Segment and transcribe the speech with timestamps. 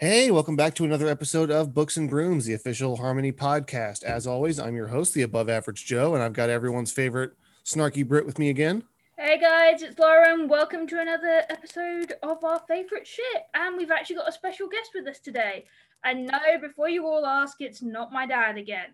[0.00, 4.04] Hey, welcome back to another episode of Books and Brooms, the official Harmony podcast.
[4.04, 7.32] As always, I'm your host, the above average Joe, and I've got everyone's favorite
[7.64, 8.84] snarky Brit with me again.
[9.18, 10.46] Hey guys, it's Lauren.
[10.46, 13.42] Welcome to another episode of our favorite shit.
[13.54, 15.64] And we've actually got a special guest with us today.
[16.04, 18.90] And no, before you all ask, it's not my dad again.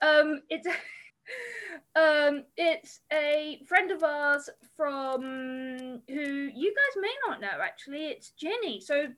[0.00, 0.66] Um, it's
[1.96, 7.62] um, it's a friend of ours from who you guys may not know.
[7.62, 8.80] Actually, it's Jenny.
[8.80, 9.08] So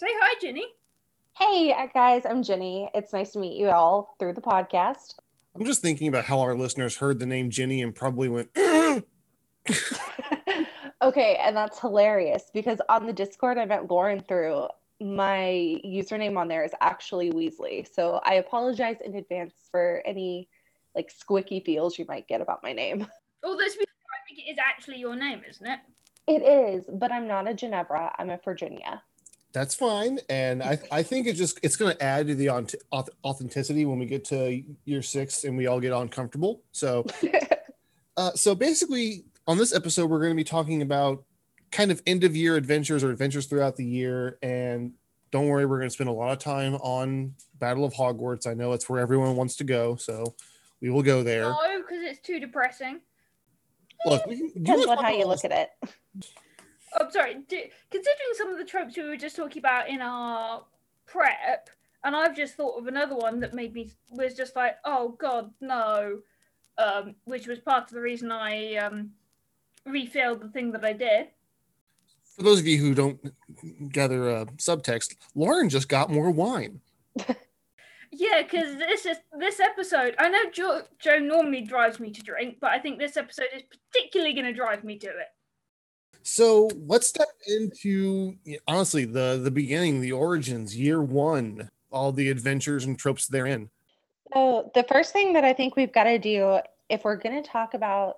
[0.00, 0.64] say hi, Jenny.
[1.36, 2.88] Hey uh, guys, I'm Jenny.
[2.94, 5.16] It's nice to meet you all through the podcast.
[5.54, 8.48] I'm just thinking about how our listeners heard the name Jenny and probably went.
[11.02, 14.68] okay, and that's hilarious because on the Discord I met Lauren through.
[15.02, 17.86] My username on there is actually Weasley.
[17.94, 20.48] So I apologize in advance for any
[20.94, 23.06] like squicky feels you might get about my name.
[23.44, 25.80] Although to be I think it is actually your name, isn't it?
[26.26, 28.14] It is, but I'm not a Ginevra.
[28.18, 29.02] I'm a Virginia.
[29.52, 33.84] That's fine, and I I think it just it's going to add to the authenticity
[33.84, 36.62] when we get to year six and we all get uncomfortable.
[36.70, 37.04] So,
[38.16, 41.24] uh, so basically, on this episode, we're going to be talking about
[41.72, 44.38] kind of end of year adventures or adventures throughout the year.
[44.42, 44.92] And
[45.30, 48.46] don't worry, we're going to spend a lot of time on Battle of Hogwarts.
[48.46, 50.34] I know it's where everyone wants to go, so
[50.80, 51.42] we will go there.
[51.42, 53.00] No, because it's too depressing.
[54.06, 55.90] Look, we depends on how you look at it.
[56.98, 57.36] I'm oh, sorry.
[57.48, 57.60] Do,
[57.90, 60.64] considering some of the tropes we were just talking about in our
[61.06, 61.70] prep,
[62.04, 65.50] and I've just thought of another one that made me was just like, oh god,
[65.60, 66.20] no,
[66.78, 69.10] um, which was part of the reason I um,
[69.86, 71.28] refilled the thing that I did.
[72.36, 73.20] For those of you who don't
[73.92, 76.80] gather uh, subtext, Lauren just got more wine.
[78.12, 80.14] yeah, because this is this episode.
[80.18, 83.62] I know Joe, Joe normally drives me to drink, but I think this episode is
[83.62, 85.28] particularly going to drive me to it.
[86.22, 88.36] So let's step into
[88.66, 93.70] honestly the the beginning, the origins, year one, all the adventures and tropes therein.
[94.32, 97.48] So the first thing that I think we've got to do if we're going to
[97.48, 98.16] talk about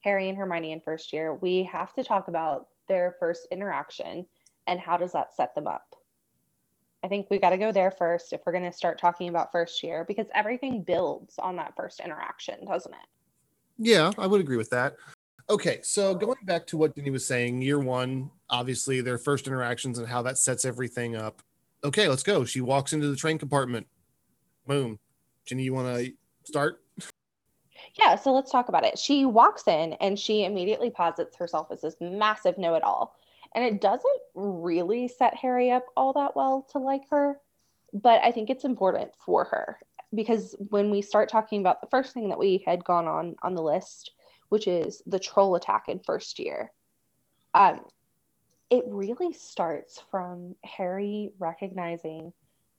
[0.00, 4.26] Harry and Hermione in first year, we have to talk about their first interaction
[4.66, 5.94] and how does that set them up.
[7.04, 9.52] I think we got to go there first if we're going to start talking about
[9.52, 13.08] first year because everything builds on that first interaction, doesn't it?
[13.78, 14.96] Yeah, I would agree with that.
[15.48, 19.98] Okay, so going back to what Denny was saying, year one, obviously their first interactions
[19.98, 21.40] and how that sets everything up.
[21.84, 22.44] Okay, let's go.
[22.44, 23.86] She walks into the train compartment.
[24.66, 24.98] Boom.
[25.44, 26.12] Jenny, you want to
[26.42, 26.82] start?
[27.94, 28.98] Yeah, so let's talk about it.
[28.98, 33.14] She walks in and she immediately posits herself as this massive know it all.
[33.54, 37.38] And it doesn't really set Harry up all that well to like her,
[37.92, 39.78] but I think it's important for her
[40.14, 43.54] because when we start talking about the first thing that we had gone on on
[43.54, 44.10] the list,
[44.48, 46.72] which is the troll attack in first year,
[47.54, 47.80] um,
[48.70, 52.32] it really starts from Harry recognizing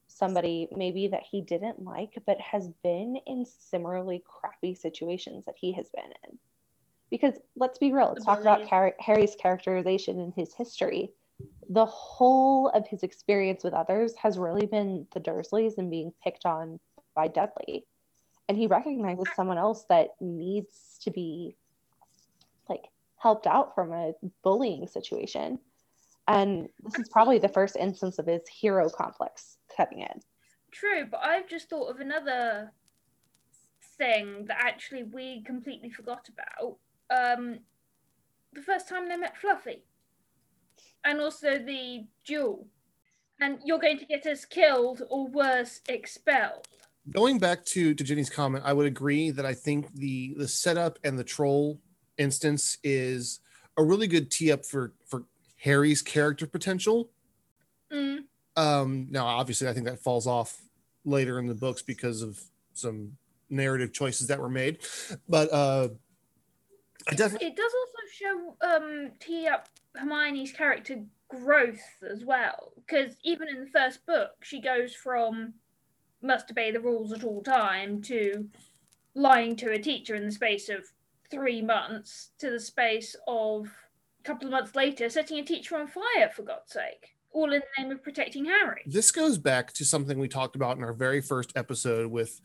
[0.07, 5.73] somebody maybe that he didn't like, but has been in similarly crappy situations that he
[5.73, 6.37] has been in.
[7.09, 11.11] Because let's be real, let's talk about Car- Harry's characterization and his history.
[11.69, 16.45] The whole of his experience with others has really been the Dursleys and being picked
[16.45, 16.79] on
[17.15, 17.85] by Dudley.
[18.47, 21.55] And he recognizes someone else that needs to be
[22.69, 22.85] like
[23.17, 24.13] helped out from a
[24.43, 25.59] bullying situation.
[26.27, 30.21] And this is probably the first instance of his hero complex cutting in.
[30.71, 32.71] True, but I've just thought of another
[33.97, 36.77] thing that actually we completely forgot about.
[37.09, 37.59] Um,
[38.53, 39.83] the first time they met Fluffy,
[41.03, 42.67] and also the duel.
[43.39, 46.67] And you're going to get us killed or worse, expelled.
[47.11, 50.99] Going back to, to Jenny's comment, I would agree that I think the the setup
[51.03, 51.79] and the troll
[52.17, 53.39] instance is
[53.77, 55.23] a really good tee up for for
[55.57, 57.09] Harry's character potential.
[57.91, 58.19] Mm.
[58.55, 60.59] Um, now, obviously, I think that falls off
[61.05, 62.39] later in the books because of
[62.73, 63.13] some
[63.49, 64.79] narrative choices that were made.
[65.29, 65.89] But uh,
[67.07, 73.15] I definitely it does also show um, tee up Hermione's character growth as well, because
[73.23, 75.53] even in the first book, she goes from
[76.21, 78.47] must obey the rules at all time to
[79.15, 80.85] lying to a teacher in the space of
[81.29, 83.67] three months to the space of
[84.19, 87.61] a couple of months later setting a teacher on fire for God's sake all in
[87.61, 88.81] the name of protecting Harry.
[88.85, 92.41] This goes back to something we talked about in our very first episode with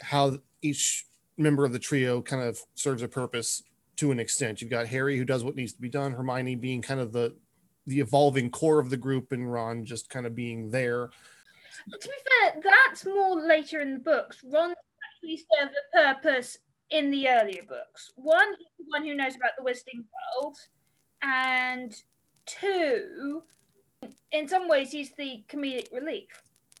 [0.00, 1.06] how each
[1.36, 3.62] member of the trio kind of serves a purpose
[3.96, 4.60] to an extent.
[4.60, 7.34] You've got Harry who does what needs to be done, Hermione being kind of the
[7.86, 11.10] the evolving core of the group, and Ron just kind of being there.
[11.90, 12.14] To be
[12.52, 14.38] fair, that's more later in the books.
[14.44, 14.72] Ron
[15.14, 16.58] actually serves a purpose
[16.90, 18.12] in the earlier books.
[18.16, 20.04] One, he's the one who knows about the Wizarding
[20.42, 20.56] World,
[21.22, 21.94] and
[22.46, 23.42] two,
[24.32, 26.28] in some ways, he's the comedic relief,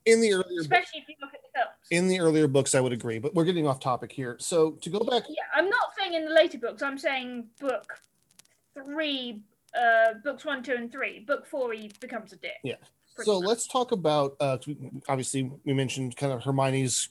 [0.06, 1.76] In the earlier especially if you look at the films.
[1.90, 4.36] in the earlier books, I would agree, but we're getting off topic here.
[4.40, 6.82] So to go back, Yeah, I'm not saying in the later books.
[6.82, 7.86] I'm saying book
[8.74, 9.42] three,
[9.78, 11.20] uh, books one, two, and three.
[11.20, 12.58] Book four, he becomes a dick.
[12.62, 12.76] Yeah.
[13.22, 13.48] So much.
[13.48, 14.36] let's talk about.
[14.40, 14.58] Uh,
[15.08, 17.08] obviously, we mentioned kind of Hermione's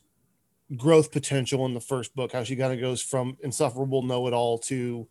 [0.75, 5.07] growth potential in the first book, how she kind of goes from insufferable know-it-all to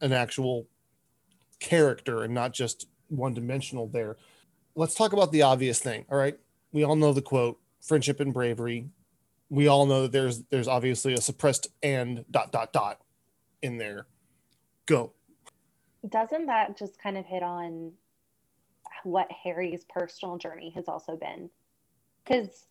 [0.00, 0.66] an actual
[1.60, 3.88] character and not just one-dimensional.
[3.88, 4.16] There,
[4.74, 6.04] let's talk about the obvious thing.
[6.10, 6.38] All right,
[6.72, 8.88] we all know the quote: "Friendship and bravery."
[9.50, 13.00] We all know that there's there's obviously a suppressed and dot dot dot
[13.62, 14.06] in there.
[14.86, 15.12] Go.
[16.08, 17.92] Doesn't that just kind of hit on
[19.04, 21.50] what Harry's personal journey has also been?
[22.24, 22.66] Because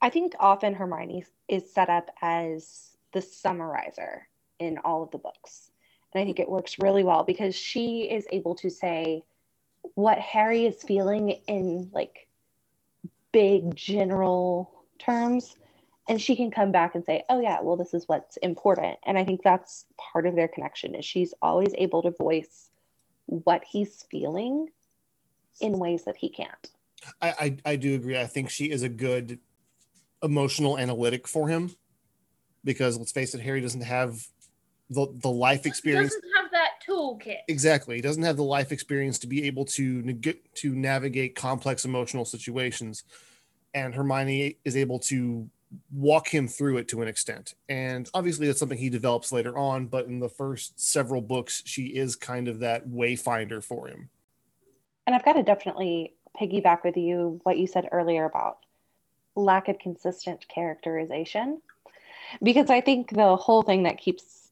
[0.00, 4.26] I think often Hermione is set up as the summarizer
[4.58, 5.70] in all of the books.
[6.12, 9.22] And I think it works really well because she is able to say
[9.94, 12.26] what Harry is feeling in like
[13.32, 15.56] big general terms.
[16.08, 18.98] And she can come back and say, oh, yeah, well, this is what's important.
[19.04, 22.70] And I think that's part of their connection is she's always able to voice
[23.26, 24.68] what he's feeling
[25.60, 26.70] in ways that he can't.
[27.20, 28.18] I, I I do agree.
[28.18, 29.38] I think she is a good
[30.22, 31.74] emotional analytic for him
[32.64, 34.24] because let's face it, Harry doesn't have
[34.90, 36.12] the the life He experience.
[36.14, 37.38] doesn't have that toolkit.
[37.48, 41.84] Exactly, he doesn't have the life experience to be able to neg- to navigate complex
[41.84, 43.04] emotional situations,
[43.74, 45.48] and Hermione is able to
[45.90, 47.54] walk him through it to an extent.
[47.68, 49.86] And obviously, that's something he develops later on.
[49.86, 54.10] But in the first several books, she is kind of that wayfinder for him.
[55.06, 58.58] And I've got to definitely piggyback with you what you said earlier about
[59.34, 61.60] lack of consistent characterization
[62.42, 64.50] because I think the whole thing that keeps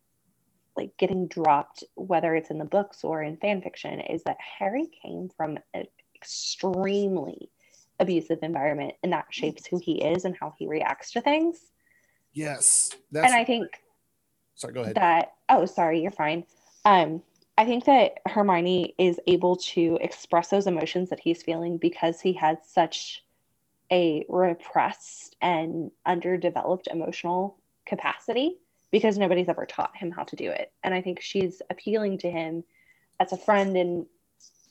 [0.76, 4.88] like getting dropped whether it's in the books or in fan fiction is that Harry
[5.02, 7.50] came from an extremely
[7.98, 11.58] abusive environment and that shapes who he is and how he reacts to things.
[12.32, 13.26] Yes, that's.
[13.26, 13.82] and I think
[14.54, 14.96] sorry, go ahead.
[14.96, 16.44] that oh sorry you're fine
[16.84, 17.22] um
[17.58, 22.32] i think that hermione is able to express those emotions that he's feeling because he
[22.32, 23.24] has such
[23.92, 27.56] a repressed and underdeveloped emotional
[27.86, 28.56] capacity
[28.90, 32.30] because nobody's ever taught him how to do it and i think she's appealing to
[32.30, 32.62] him
[33.18, 34.06] as a friend and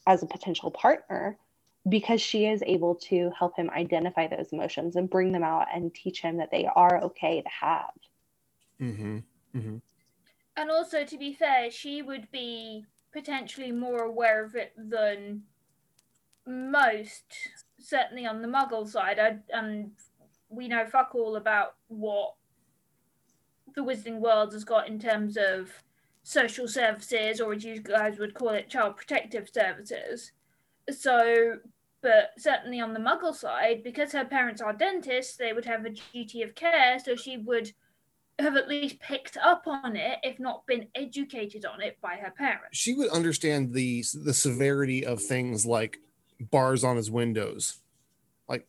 [0.08, 1.38] as a potential partner
[1.88, 5.94] because she is able to help him identify those emotions and bring them out and
[5.94, 7.92] teach him that they are okay to have
[8.82, 9.20] mm-hmm.
[9.56, 9.78] Mm-hmm.
[10.60, 15.44] And also, to be fair, she would be potentially more aware of it than
[16.46, 17.24] most,
[17.80, 19.20] certainly on the Muggle side.
[19.20, 19.92] And um,
[20.50, 22.34] we know fuck all about what
[23.74, 25.72] the Wizarding World has got in terms of
[26.24, 30.34] social services, or as you guys would call it, child protective services.
[30.92, 31.60] So,
[32.02, 35.96] but certainly on the Muggle side, because her parents are dentists, they would have a
[36.12, 37.00] duty of care.
[37.00, 37.72] So she would
[38.40, 42.32] have at least picked up on it, if not been educated on it by her
[42.32, 42.78] parents.
[42.78, 46.00] she would understand the the severity of things like
[46.40, 47.80] bars on his windows.
[48.48, 48.68] Like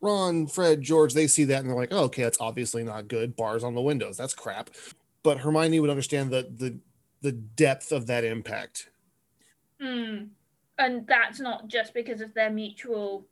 [0.00, 3.36] Ron, Fred, George, they see that and they're like, oh, okay, that's obviously not good.
[3.36, 4.70] Bars on the windows, that's crap.
[5.22, 6.78] But Hermione would understand the the
[7.20, 8.90] the depth of that impact.
[9.80, 10.28] Mm.
[10.78, 13.26] And that's not just because of their mutual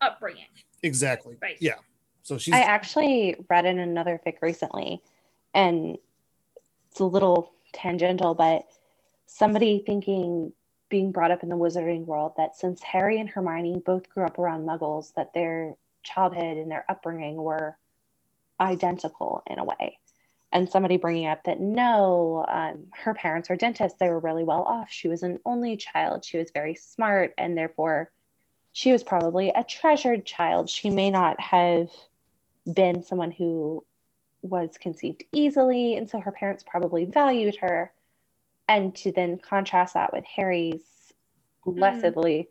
[0.00, 0.46] upbringing.
[0.82, 1.36] Exactly.
[1.40, 1.66] Basically.
[1.66, 1.74] Yeah.
[2.30, 5.02] So she's I actually read in another fic recently,
[5.52, 5.98] and
[6.88, 8.68] it's a little tangential, but
[9.26, 10.52] somebody thinking
[10.88, 14.38] being brought up in the wizarding world that since Harry and Hermione both grew up
[14.38, 17.76] around muggles, that their childhood and their upbringing were
[18.60, 19.98] identical in a way.
[20.52, 23.98] And somebody bringing up that no, um, her parents are dentists.
[23.98, 24.92] They were really well off.
[24.92, 26.24] She was an only child.
[26.24, 28.12] She was very smart, and therefore
[28.70, 30.70] she was probably a treasured child.
[30.70, 31.90] She may not have
[32.74, 33.84] been someone who
[34.42, 37.92] was conceived easily, and so her parents probably valued her.
[38.68, 40.82] And to then contrast that with Harry's
[41.66, 41.78] mm-hmm.
[41.78, 42.48] blessedly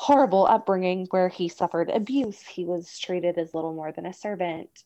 [0.00, 4.84] horrible upbringing where he suffered abuse, he was treated as little more than a servant.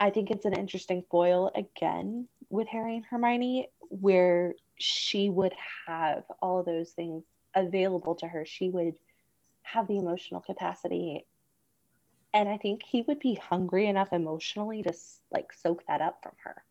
[0.00, 5.52] I think it's an interesting foil again with Harry and Hermione, where she would
[5.86, 7.22] have all of those things
[7.54, 8.44] available to her.
[8.44, 8.94] She would
[9.62, 11.24] have the emotional capacity
[12.34, 14.92] and i think he would be hungry enough emotionally to
[15.30, 16.62] like soak that up from her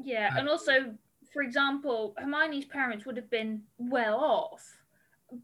[0.00, 0.94] Yeah, and also,
[1.32, 4.78] for example, Hermione's parents would have been well off,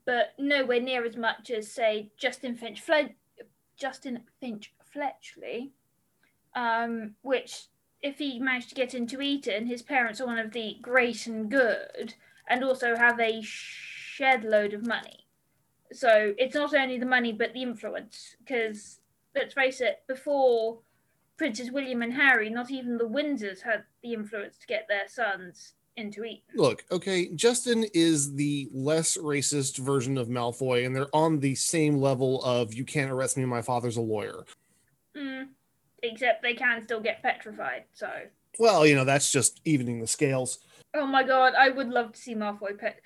[0.06, 3.14] but nowhere near as much as, say, Justin Finch, Fle-
[3.76, 5.72] Justin Finch Fletchley,
[6.54, 7.66] um, which,
[8.00, 11.50] if he managed to get into Eton, his parents are one of the great and
[11.50, 12.14] good,
[12.46, 15.23] and also have a shed load of money.
[15.94, 18.36] So it's not only the money but the influence.
[18.44, 18.98] Because
[19.34, 20.78] let's face it, before
[21.36, 25.74] Princes William and Harry, not even the Windsors had the influence to get their sons
[25.96, 26.42] into Eton.
[26.56, 31.98] Look, okay, Justin is the less racist version of Malfoy, and they're on the same
[31.98, 34.44] level of you can't arrest me, my father's a lawyer.
[35.16, 35.48] Mm,
[36.02, 37.84] except they can still get petrified.
[37.92, 38.08] So,
[38.58, 40.58] Well, you know, that's just evening the scales.
[40.94, 43.00] oh my god, I would love to see Malfoy pet.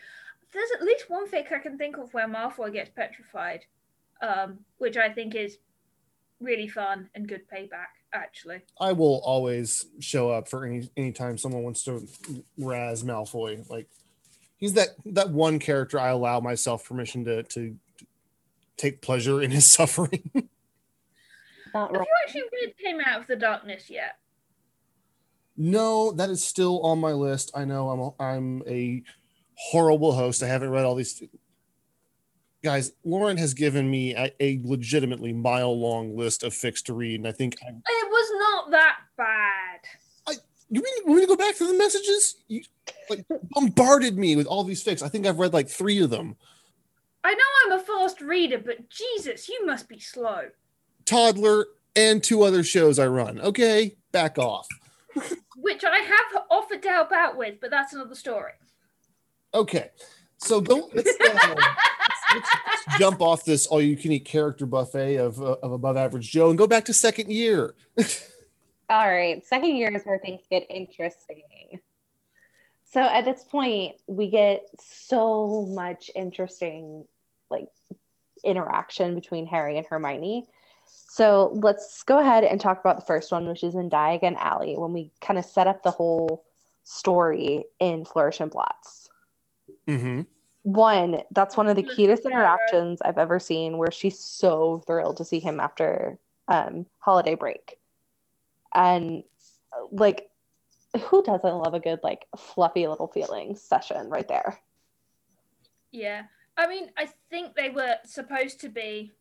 [0.52, 3.64] There's at least one fic I can think of where Malfoy gets petrified,
[4.22, 5.58] um, which I think is
[6.40, 7.86] really fun and good payback.
[8.14, 12.08] Actually, I will always show up for any anytime someone wants to
[12.56, 13.68] razz Malfoy.
[13.68, 13.86] Like
[14.56, 17.76] he's that that one character I allow myself permission to to
[18.78, 20.30] take pleasure in his suffering.
[21.74, 24.16] Not have you actually read Came Out of the Darkness yet?
[25.58, 27.50] no, that is still on my list.
[27.54, 29.02] I know I'm a, I'm a
[29.58, 30.42] horrible host.
[30.42, 31.22] I haven't read all these.
[32.62, 37.20] Guys, Lauren has given me a, a legitimately mile long list of fics to read,
[37.20, 40.36] and I think I, It was not that bad.
[40.70, 42.36] you mean want me to go back to the messages?
[42.48, 42.62] You
[43.08, 45.02] like bombarded me with all these fics.
[45.02, 46.36] I think I've read like three of them.
[47.24, 50.48] I know I'm a fast reader, but Jesus, you must be slow.
[51.04, 53.40] Toddler and two other shows I run.
[53.40, 54.66] Okay, back off.
[55.56, 58.52] Which I have offered to help out with, but that's another story.
[59.54, 59.90] Okay,
[60.38, 61.58] so don't let's, uh, let's,
[62.34, 66.66] let's- jump off this all-you-can-eat character buffet of uh, of above average Joe and go
[66.66, 67.74] back to second year.
[68.90, 71.80] All right, second year is where things get interesting.
[72.90, 77.04] So at this point, we get so much interesting
[77.50, 77.68] like
[78.44, 80.46] interaction between Harry and Hermione.
[80.86, 84.76] So let's go ahead and talk about the first one, which is in Diagon Alley,
[84.78, 86.44] when we kind of set up the whole
[86.84, 89.07] story in Flourish and Blotts.
[89.88, 90.20] Hmm
[90.62, 95.24] One, that's one of the cutest interactions I've ever seen where she's so thrilled to
[95.24, 97.78] see him after um, holiday break.
[98.74, 99.22] And
[99.90, 100.28] like,
[101.06, 104.60] who doesn't love a good, like, fluffy little feelings session right there?
[105.90, 106.24] Yeah.
[106.56, 109.12] I mean, I think they were supposed to be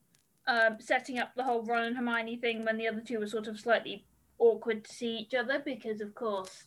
[0.47, 3.47] um, setting up the whole Ron and Hermione thing when the other two were sort
[3.47, 4.05] of slightly
[4.39, 6.65] awkward to see each other because, of course,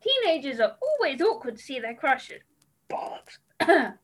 [0.00, 2.42] teenagers are always awkward to see their crushes.
[2.90, 3.94] Bollocks.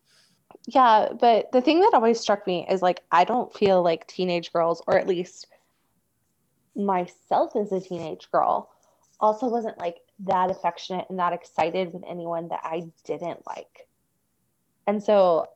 [0.67, 4.53] Yeah, but the thing that always struck me is like, I don't feel like teenage
[4.53, 5.47] girls, or at least
[6.77, 8.71] myself as a teenage girl,
[9.19, 13.89] also wasn't like that affectionate and that excited with anyone that I didn't like.
[14.87, 15.49] And so,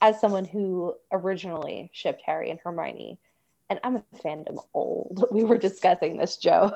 [0.00, 3.18] as someone who originally shipped Harry and Hermione,
[3.68, 6.72] and I'm a fandom old, we were discussing this, Joe,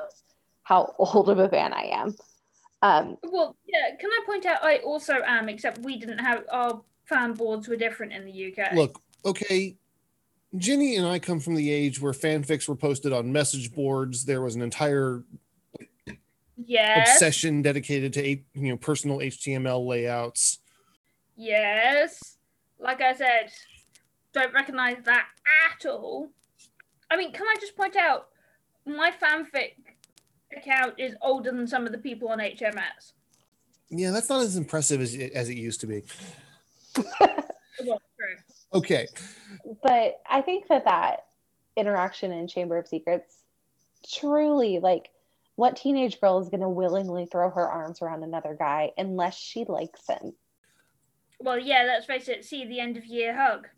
[0.65, 2.15] how old of a fan I am.
[2.83, 6.81] Um, well, yeah, can I point out I also am, except we didn't have our
[7.05, 8.73] fan boards were different in the UK.
[8.73, 9.77] Look, okay.
[10.57, 14.25] Jenny and I come from the age where fanfics were posted on message boards.
[14.25, 15.25] There was an entire
[16.57, 17.11] yes.
[17.11, 20.59] obsession dedicated to you know personal HTML layouts.
[21.37, 22.37] Yes.
[22.79, 23.53] Like I said,
[24.33, 25.27] don't recognize that
[25.75, 26.31] at all.
[27.11, 28.29] I mean, can I just point out
[28.87, 29.75] my fanfic
[30.57, 33.13] account is older than some of the people on HMS.
[33.89, 36.03] Yeah, that's not as impressive as it, as it used to be.
[37.83, 38.37] Well, true.
[38.75, 39.09] Okay,
[39.83, 41.27] but I think that that
[41.77, 43.43] interaction in Chamber of Secrets
[44.07, 45.11] truly like
[45.57, 49.65] what teenage girl is going to willingly throw her arms around another guy unless she
[49.69, 50.33] likes him?
[51.39, 53.69] Well, yeah, let's face it, see the end of year hug.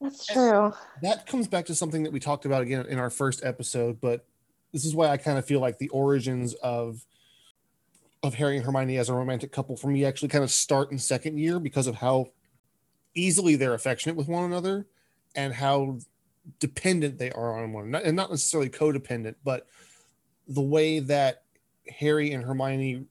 [0.00, 0.72] That's true.
[1.02, 4.24] that comes back to something that we talked about again in our first episode, but
[4.72, 7.04] this is why I kind of feel like the origins of
[8.22, 10.98] of Harry and Hermione as a romantic couple for me actually kind of start in
[10.98, 12.26] second year because of how
[13.14, 14.86] easily they're affectionate with one another
[15.36, 15.98] and how
[16.58, 19.66] dependent they are on one another and not necessarily codependent but
[20.48, 21.42] the way that
[21.98, 23.04] Harry and Hermione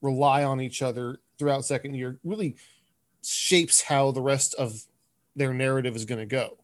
[0.00, 2.56] rely on each other throughout second year really
[3.22, 4.82] shapes how the rest of
[5.36, 6.56] their narrative is going to go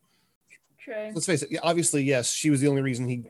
[0.78, 1.11] True.
[1.14, 1.50] let's face it.
[1.50, 3.25] yeah, Obviously, yes, she was the only reason he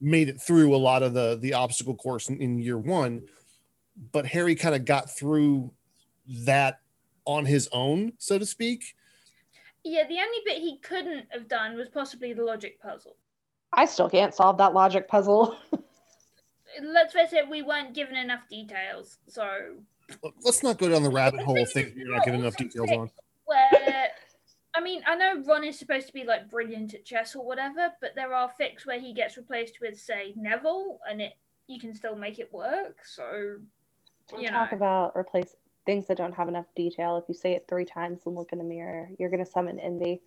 [0.00, 3.22] made it through a lot of the the obstacle course in, in year one.
[4.12, 5.72] But Harry kind of got through
[6.44, 6.80] that
[7.24, 8.94] on his own, so to speak.
[9.84, 13.16] Yeah, the only bit he couldn't have done was possibly the logic puzzle.
[13.72, 15.56] I still can't solve that logic puzzle.
[16.82, 19.18] Let's face it, we weren't given enough details.
[19.26, 19.48] So,
[20.44, 23.10] Let's not go down the rabbit hole of things you're not getting enough details on.
[23.44, 24.08] where
[24.80, 27.92] I mean, I know Ron is supposed to be like brilliant at chess or whatever,
[28.00, 31.34] but there are fics where he gets replaced with, say, Neville, and it
[31.66, 32.96] you can still make it work.
[33.04, 33.58] So,
[34.38, 35.54] you talk about replace.
[35.86, 37.18] things that don't have enough detail.
[37.18, 40.22] If you say it three times and look in the mirror, you're gonna summon envy.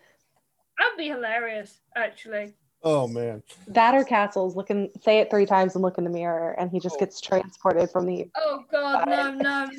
[0.77, 2.53] That'd be hilarious, actually.
[2.85, 3.41] Oh man.
[3.67, 6.69] That or castles, look and say it three times and look in the mirror, and
[6.69, 8.29] he just gets transported from the.
[8.35, 9.69] Oh God, no, no,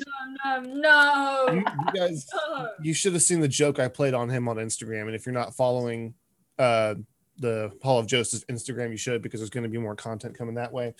[0.43, 1.53] no, no, no.
[1.53, 2.67] you guys Oh.
[2.81, 5.03] you should have seen the joke I played on him on Instagram.
[5.03, 6.13] And if you're not following
[6.57, 6.95] uh
[7.37, 10.55] the Hall of Justice Instagram, you should because there's going to be more content coming
[10.55, 10.93] that way.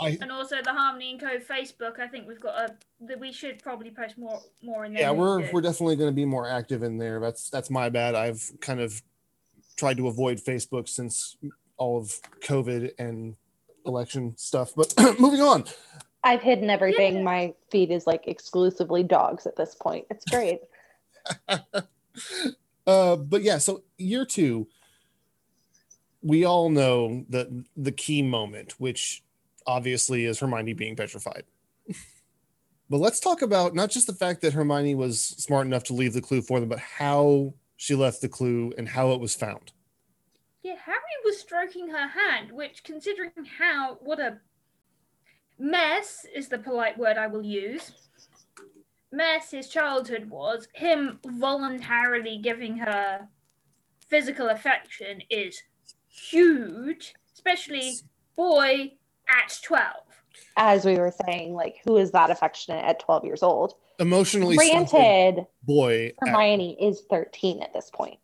[0.00, 1.98] I And also the Harmony and Co Facebook.
[1.98, 5.02] I think we've got a that we should probably post more more in there.
[5.02, 7.18] yeah, we we're we're definitely going to be more active in there.
[7.18, 8.14] That's that's my bad.
[8.14, 9.02] I've kind of
[9.78, 11.36] tried to avoid Facebook since
[11.76, 13.36] all of COVID and
[13.86, 14.72] election stuff.
[14.76, 15.64] But moving on.
[16.24, 17.16] I've hidden everything.
[17.16, 17.22] Yeah.
[17.22, 20.04] My feed is like exclusively dogs at this point.
[20.10, 20.60] It's great.
[22.86, 24.66] uh, but yeah, so year two,
[26.20, 29.22] we all know that the key moment, which
[29.66, 31.44] obviously is Hermione being petrified.
[32.90, 36.14] but let's talk about not just the fact that Hermione was smart enough to leave
[36.14, 39.72] the clue for them, but how she left the clue and how it was found.
[40.62, 44.38] Yeah, Harry was stroking her hand, which, considering how what a
[45.58, 47.92] mess is the polite word I will use.
[49.12, 50.66] Mess his childhood was.
[50.74, 53.28] Him voluntarily giving her
[54.08, 55.62] physical affection is
[56.08, 57.94] huge, especially
[58.36, 58.92] boy
[59.28, 60.02] at twelve.
[60.56, 63.74] As we were saying, like, who is that affectionate at 12 years old?
[63.98, 66.12] Emotionally stunted Granted, boy.
[66.22, 68.18] at- Hermione is 13 at this point,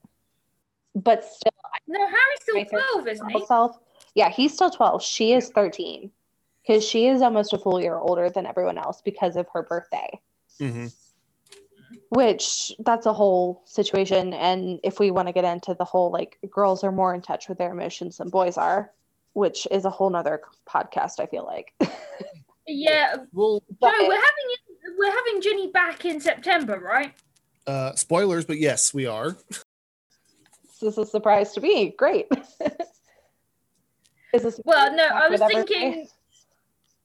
[0.95, 1.52] but still,
[1.88, 3.45] No, Harry's still twelve, isn't he?
[3.47, 3.78] self.
[4.15, 5.02] Yeah, he's still 12.
[5.02, 6.10] She is 13
[6.63, 10.21] because she is almost a full year older than everyone else because of her birthday.
[10.60, 10.95] Mhm.
[12.10, 16.39] which that's a whole situation and if we want to get into the whole like
[16.50, 18.93] girls are more in touch with their emotions than boys are
[19.32, 21.73] which is a whole nother podcast i feel like
[22.67, 24.49] Yeah, Well, But- we're having
[24.99, 27.13] we're having Ginny back in September, right?
[27.67, 29.37] uh, spoilers, but yes, we are.
[29.49, 29.63] this
[30.83, 32.26] is a surprise to me great
[34.35, 35.65] is this Well, no, I was Whatever.
[35.65, 36.09] thinking,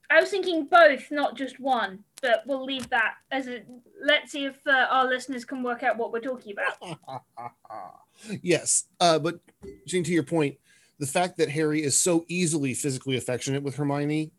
[0.10, 2.04] I was thinking both, not just one.
[2.22, 3.62] But we'll leave that as a.
[4.04, 7.22] Let's see if uh, our listeners can work out what we're talking about.
[8.42, 9.40] yes, uh, but
[9.88, 10.58] Jane, to your point,
[11.00, 14.32] the fact that Harry is so easily physically affectionate with Hermione,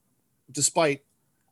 [0.52, 1.04] despite,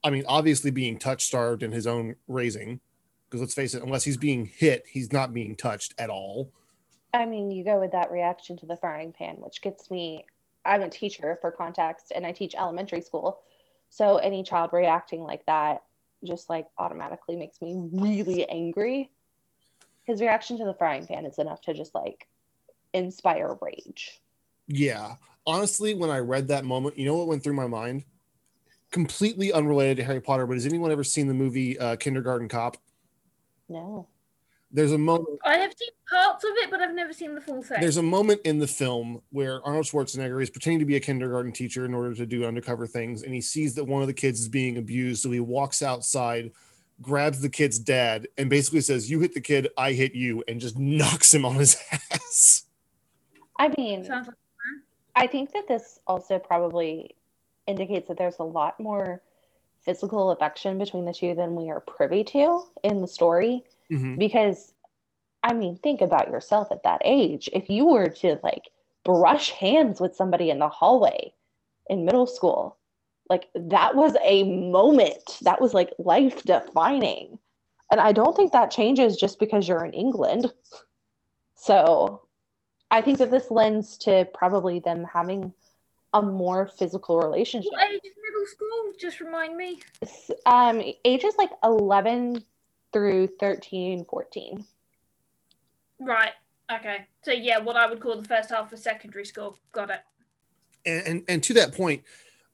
[0.09, 2.81] I mean, obviously being touch starved in his own raising,
[3.29, 6.51] because let's face it, unless he's being hit, he's not being touched at all.
[7.12, 10.25] i mean you go with that reaction to the frying pan which gets me
[10.64, 13.40] i'm a teacher for context and i teach elementary school
[13.90, 15.83] so any child reacting like that
[16.25, 19.11] just like automatically makes me really angry
[20.05, 22.27] his reaction to the frying pan is enough to just like
[22.94, 24.21] inspire rage
[24.68, 25.16] Yeah,
[25.47, 28.05] honestly, when I read that moment, you know what went through my mind?
[28.90, 32.77] Completely unrelated to Harry Potter, but has anyone ever seen the movie uh, Kindergarten Cop?
[33.68, 34.09] no
[34.70, 35.38] There's a moment.
[35.44, 37.81] I have seen parts of it, but I've never seen the full thing.
[37.81, 41.53] There's a moment in the film where Arnold Schwarzenegger is pretending to be a kindergarten
[41.53, 44.40] teacher in order to do undercover things, and he sees that one of the kids
[44.40, 45.22] is being abused.
[45.22, 46.53] So he walks outside,
[47.03, 50.61] grabs the kid's dad, and basically says, "You hit the kid, I hit you," and
[50.61, 52.64] just knocks him on his ass.
[53.59, 54.09] i mean
[55.14, 57.16] I think that this also probably
[57.68, 59.22] indicates that there's a lot more
[59.83, 63.64] physical affection between the two than we are privy to in the story.
[63.90, 64.18] Mhm.
[64.18, 64.74] Because,
[65.42, 67.48] I mean, think about yourself at that age.
[67.52, 68.70] If you were to like
[69.04, 71.33] brush hands with somebody in the hallway
[71.88, 72.76] in middle school,
[73.31, 77.38] like that was a moment that was like life defining.
[77.90, 80.52] And I don't think that changes just because you're in England.
[81.54, 82.22] So
[82.90, 85.52] I think that this lends to probably them having
[86.14, 87.73] a more physical relationship.
[87.73, 88.92] what age is middle school?
[88.99, 89.81] Just remind me.
[90.47, 92.42] Um, ages like 11
[92.92, 94.64] through 13, 14.
[96.01, 96.33] Right.
[96.73, 97.07] Okay.
[97.23, 99.59] So yeah, what I would call the first half of secondary school.
[99.73, 100.01] Got it.
[100.87, 102.03] and, and and to that point,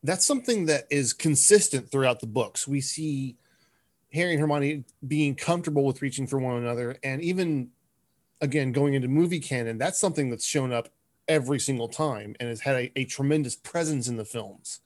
[0.03, 2.67] that's something that is consistent throughout the books.
[2.67, 3.37] We see
[4.12, 7.71] Harry and Hermione being comfortable with reaching for one another, and even
[8.40, 10.88] again going into movie canon, that's something that's shown up
[11.29, 14.81] every single time and has had a, a tremendous presence in the films.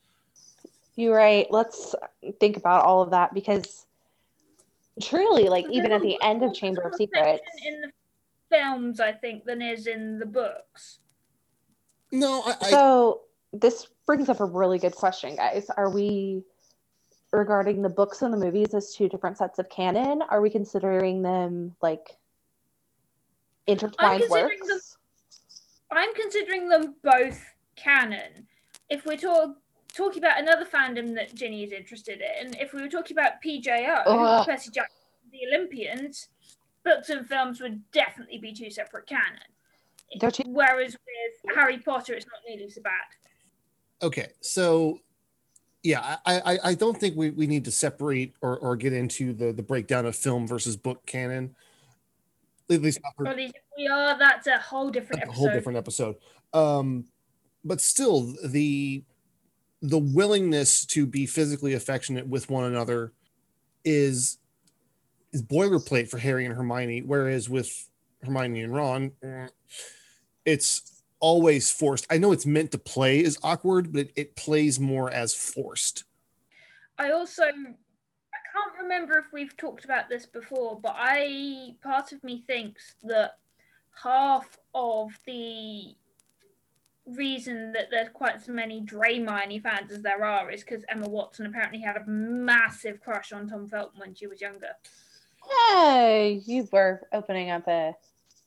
[0.96, 1.46] You're right.
[1.51, 1.94] Let's
[2.40, 3.87] think about all of that because
[5.01, 7.92] truly, like, even at the end of Chamber of Secrets, in the
[8.51, 10.98] films, I think, than is in the books.
[12.11, 13.20] No, I, I so
[13.53, 15.70] this brings up a really good question, guys.
[15.77, 16.42] Are we
[17.33, 20.22] regarding the books and the movies as two different sets of canon?
[20.22, 22.16] Are we considering them like
[23.66, 24.97] intertwined considering works?
[25.90, 27.42] Them- I'm considering them both
[27.77, 28.46] canon.
[28.90, 29.57] If we're talk-
[29.94, 34.03] talking about another fandom that Ginny is interested in, if we were talking about PJO,
[34.07, 34.46] Ugh.
[34.46, 34.94] Percy Jackson
[35.31, 36.29] the Olympians,
[36.85, 39.40] books and films would definitely be two separate canon.
[40.20, 40.92] They're two- Whereas
[41.44, 42.92] with Harry Potter, it's not nearly so bad.
[44.01, 45.01] Okay, so
[45.83, 49.33] yeah, I, I, I don't think we, we need to separate or, or get into
[49.35, 51.55] the, the breakdown of film versus book canon.
[52.70, 55.26] At least not for Or at least if we are, that's a whole different a
[55.26, 55.38] episode.
[55.38, 56.16] whole different episode.
[56.52, 57.04] Um,
[57.64, 59.04] but still, the
[59.81, 63.12] the willingness to be physically affectionate with one another
[63.85, 64.38] is
[65.33, 67.88] is boilerplate for Harry and Hermione, whereas with
[68.22, 69.48] Hermione and Ron, eh,
[70.44, 72.07] it's always forced.
[72.11, 76.04] I know it's meant to play as awkward, but it, it plays more as forced.
[76.98, 77.44] I also
[78.59, 83.33] can't remember if we've talked about this before, but I part of me thinks that
[84.03, 85.94] half of the
[87.07, 91.47] reason that there's quite so many Dramione fans as there are is because Emma Watson
[91.47, 94.73] apparently had a massive crush on Tom Felton when she was younger.
[95.71, 97.94] Hey, you were opening up a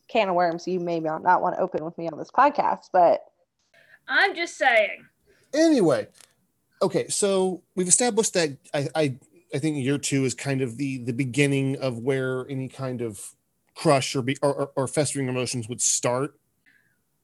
[0.08, 2.90] can of worms you may not not want to open with me on this podcast,
[2.92, 3.24] but
[4.08, 5.06] I'm just saying.
[5.54, 6.08] Anyway,
[6.82, 9.16] okay, so we've established that I, I
[9.54, 13.36] I think year two is kind of the the beginning of where any kind of
[13.76, 16.40] crush or be or, or, festering emotions would start.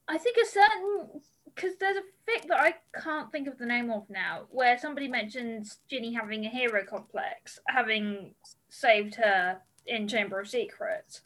[0.08, 1.22] I think a certain
[1.54, 5.08] because there's a fic that I can't think of the name of now, where somebody
[5.08, 8.36] mentions Ginny having a hero complex, having
[8.70, 11.22] saved her in Chamber of Secrets,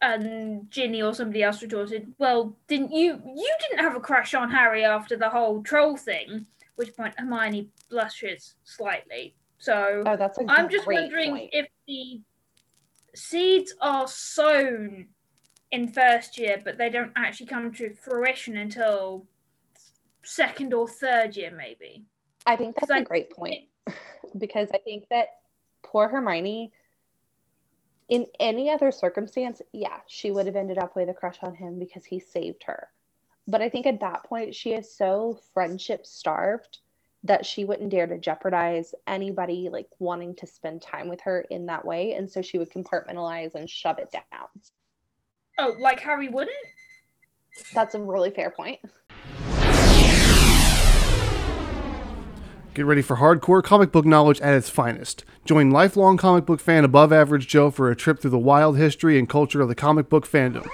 [0.00, 3.22] and Ginny or somebody else retorted, "Well, didn't you?
[3.24, 7.68] You didn't have a crush on Harry after the whole troll thing." Which point Hermione
[7.90, 9.36] blushes slightly.
[9.62, 11.50] So oh, that's I'm just wondering point.
[11.52, 12.20] if the
[13.14, 15.06] seeds are sown
[15.70, 19.24] in first year, but they don't actually come to fruition until
[20.24, 22.04] second or third year, maybe.
[22.44, 23.68] I think that's a I, great point
[24.36, 25.28] because I think that
[25.84, 26.72] poor Hermione,
[28.08, 31.78] in any other circumstance, yeah, she would have ended up with a crush on him
[31.78, 32.88] because he saved her.
[33.46, 36.78] But I think at that point, she is so friendship starved
[37.24, 41.66] that she wouldn't dare to jeopardize anybody like wanting to spend time with her in
[41.66, 42.14] that way.
[42.14, 44.48] And so she would compartmentalize and shove it down.
[45.58, 46.56] Oh, like Harry wouldn't?
[47.74, 48.80] That's a really fair point.
[52.74, 55.24] Get ready for hardcore comic book knowledge at its finest.
[55.44, 59.18] Join lifelong comic book fan Above Average Joe for a trip through the wild history
[59.18, 60.66] and culture of the comic book fandom.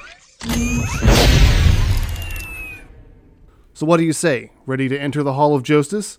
[3.79, 4.51] So, what do you say?
[4.67, 6.19] Ready to enter the Hall of Justice?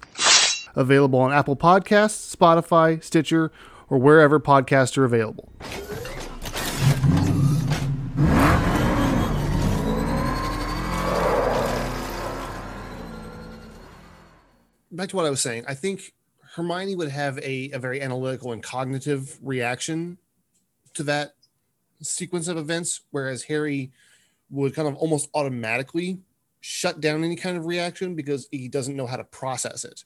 [0.78, 3.52] Available on Apple Podcasts, Spotify, Stitcher,
[3.90, 5.52] or wherever podcasts are available.
[14.90, 16.14] back to what I was saying, I think
[16.56, 20.18] Hermione would have a, a very analytical and cognitive reaction
[20.94, 21.34] to that
[22.02, 23.92] sequence of events, whereas Harry
[24.50, 26.20] would kind of almost automatically
[26.62, 30.04] shut down any kind of reaction because he doesn't know how to process it.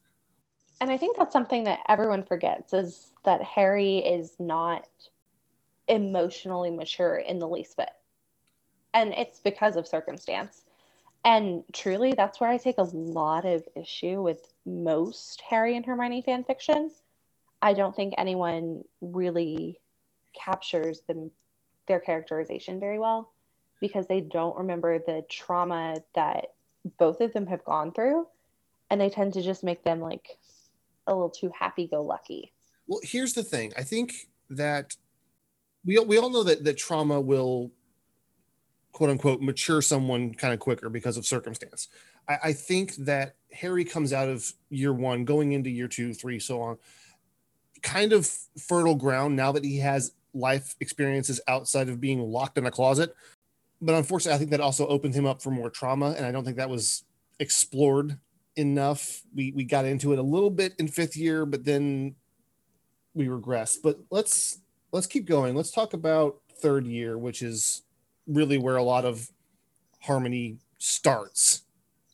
[0.82, 4.88] And I think that's something that everyone forgets is that Harry is not
[5.88, 7.90] emotionally mature in the least bit.
[8.94, 10.64] And it's because of circumstance.
[11.26, 16.22] And truly, that's where I take a lot of issue with most Harry and Hermione
[16.22, 16.92] fan fiction.
[17.62, 19.80] I don't think anyone really
[20.34, 21.32] captures them,
[21.88, 23.33] their characterization very well
[23.84, 26.54] because they don't remember the trauma that
[26.98, 28.26] both of them have gone through.
[28.90, 30.38] And they tend to just make them like
[31.06, 32.54] a little too happy go lucky.
[32.88, 33.74] Well, here's the thing.
[33.78, 34.96] I think that
[35.84, 37.72] we we all know that that trauma will
[38.94, 41.90] quote unquote mature someone kind of quicker because of circumstance.
[42.30, 46.40] I, I think that Harry comes out of year one, going into year two, three,
[46.40, 46.78] so on,
[47.82, 48.26] kind of
[48.58, 53.14] fertile ground now that he has life experiences outside of being locked in a closet.
[53.84, 56.46] But unfortunately, I think that also opened him up for more trauma, and I don't
[56.46, 57.04] think that was
[57.40, 58.18] explored
[58.56, 59.22] enough.
[59.36, 62.16] We we got into it a little bit in fifth year, but then
[63.14, 63.80] we regressed.
[63.84, 64.62] But let's
[64.94, 65.54] let's keep going.
[65.54, 67.84] Let's talk about third year, which is
[68.26, 69.30] really where a lot of
[70.00, 71.64] harmony starts.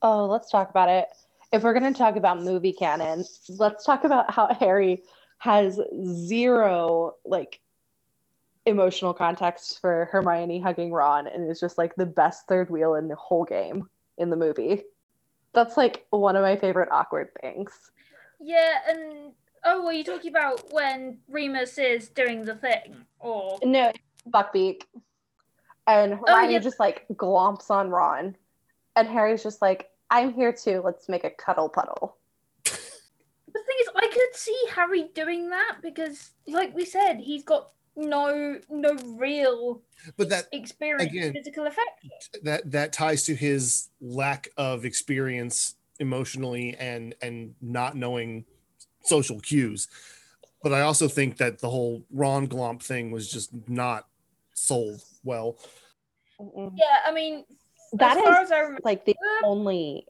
[0.01, 1.05] Oh, let's talk about it.
[1.51, 5.03] If we're going to talk about movie canon, let's talk about how Harry
[5.37, 5.79] has
[6.25, 7.59] zero like
[8.69, 13.07] emotional context for Hermione hugging Ron and is just like the best third wheel in
[13.07, 14.83] the whole game in the movie.
[15.53, 17.91] That's like one of my favorite awkward things.
[18.39, 19.31] Yeah, and
[19.65, 22.95] oh, were you talking about when Remus is doing the thing?
[23.19, 23.91] Or No,
[24.29, 24.83] Buckbeak.
[25.87, 26.59] And oh, Hermione yeah.
[26.59, 28.35] just like glomps on Ron.
[28.95, 30.81] And Harry's just like, I'm here too.
[30.83, 32.17] Let's make a cuddle puddle.
[32.63, 37.69] the thing is, I could see Harry doing that because, like we said, he's got
[37.95, 39.81] no no real
[40.17, 42.05] but that experience again, physical effect.
[42.43, 48.45] that that ties to his lack of experience emotionally and and not knowing
[49.03, 49.87] social cues.
[50.63, 54.07] But i also think that the whole ron glomp thing was just not
[54.53, 55.57] sold well.
[56.39, 57.45] Yeah, I mean,
[57.93, 60.05] That as far as I remember, like the only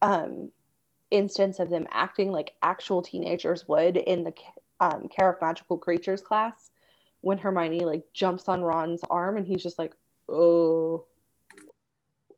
[0.00, 0.50] um
[1.10, 4.32] instance of them acting like actual teenagers would in the
[4.80, 6.71] um, care of magical creatures class
[7.22, 9.94] when hermione like jumps on ron's arm and he's just like
[10.28, 11.04] oh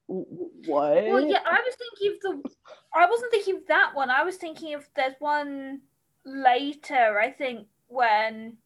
[0.07, 2.51] what well, yeah, I was thinking of the.
[2.95, 4.11] I wasn't thinking of that one.
[4.11, 5.81] I was thinking of there's one
[6.25, 7.19] later.
[7.19, 8.59] I think when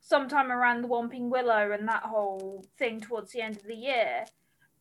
[0.00, 4.24] sometime around the Whomping Willow and that whole thing towards the end of the year,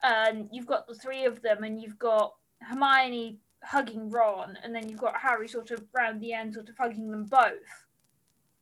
[0.01, 4.89] and you've got the three of them, and you've got Hermione hugging Ron, and then
[4.89, 7.87] you've got Harry sort of round the end, sort of hugging them both.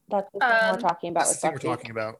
[0.10, 2.20] That's the thing um, we're talking about that's the thing we're talking about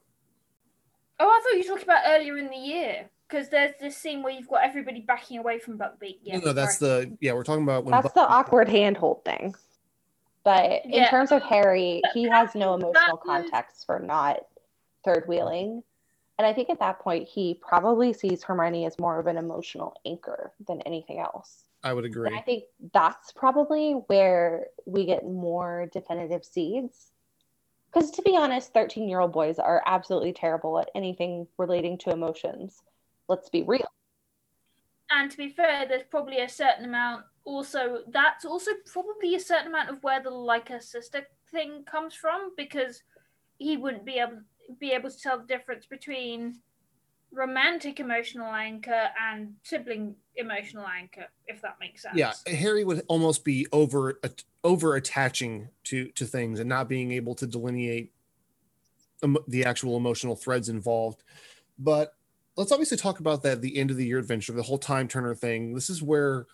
[1.20, 3.10] Oh, I thought you were talking about earlier in the year.
[3.28, 6.20] Because there's this scene where you've got everybody backing away from Buckbeak.
[6.22, 7.06] Yeah, no, no that's sorry.
[7.06, 9.54] the yeah we're talking about when that's the awkward handhold thing
[10.44, 11.10] but in Yeah.
[11.10, 14.46] terms of harry he has no emotional was- context for not
[15.04, 15.84] third wheeling
[16.38, 19.94] and i think at that point he probably sees hermione as more of an emotional
[20.06, 25.26] anchor than anything else i would And agree I think that's probably where we get
[25.26, 27.12] more definitive seeds.
[27.92, 32.12] Because to be honest, 13 year old boys are absolutely terrible at anything relating to
[32.12, 32.82] emotions.
[33.28, 33.88] Let's be real.
[35.10, 39.68] And to be fair, there's probably a certain amount also that's also probably a certain
[39.68, 43.02] amount of where the like a sister thing comes from because
[43.58, 44.42] he wouldn't be able
[44.80, 46.60] be able to tell the difference between
[47.32, 52.16] romantic emotional anchor and sibling emotional anchor, if that makes sense.
[52.16, 54.20] yeah harry would almost be over
[54.64, 58.12] over attaching to to things and not being able to delineate
[59.48, 61.24] the actual emotional threads involved
[61.80, 62.14] but
[62.56, 65.34] let's obviously talk about that the end of the year adventure the whole time turner
[65.36, 66.46] thing this is where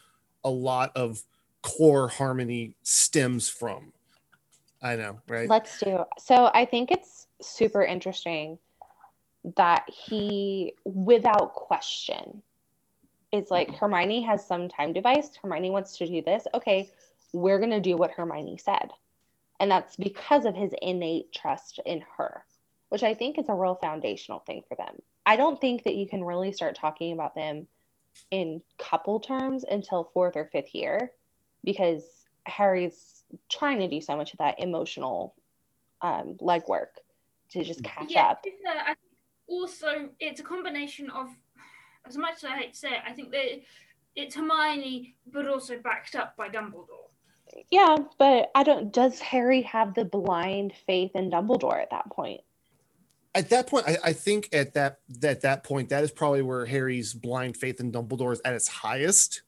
[0.43, 1.23] a lot of
[1.61, 3.91] core harmony stems from
[4.81, 6.03] i know right Let's do.
[6.17, 8.57] So I think it's super interesting
[9.57, 12.41] that he, without question,
[13.31, 15.31] is like Hermione has some time device.
[15.41, 16.45] Hermione wants to do this.
[16.53, 16.89] Okay,
[17.33, 18.91] we're going to do what Hermione said.
[19.59, 22.45] And that's because of his innate trust in her,
[22.89, 25.01] which I think is a real foundational thing for them.
[25.25, 27.67] I don't think that you can really start talking about them
[28.29, 31.11] in couple terms until fourth or fifth year
[31.63, 32.03] because
[32.45, 35.33] Harry's trying to do so much of that emotional
[36.01, 36.99] um, legwork
[37.51, 38.43] to just catch yeah, up.
[38.43, 38.97] to I think
[39.53, 41.27] also it's a combination of,
[42.07, 43.61] as much as I hate to say it, I think that
[44.15, 47.09] it's Hermione, but also backed up by Dumbledore.
[47.71, 48.91] Yeah, but I don't.
[48.91, 52.41] Does Harry have the blind faith in Dumbledore at that point?
[53.35, 56.67] at that point I, I think at that at that point that is probably where
[56.67, 59.41] harry's blind faith in dumbledore is at its highest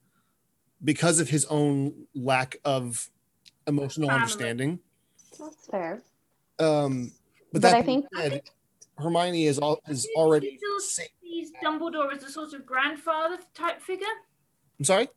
[0.84, 3.08] because of his own lack of
[3.68, 4.22] emotional Family.
[4.24, 4.80] understanding
[5.40, 6.02] That's fair.
[6.58, 7.12] um
[7.54, 8.42] but, But that I think- said,
[8.98, 11.10] hermione is all is already still safe.
[11.22, 14.06] sees Dumbledore as a sort of grandfather type figure.
[14.80, 15.10] i'm sorry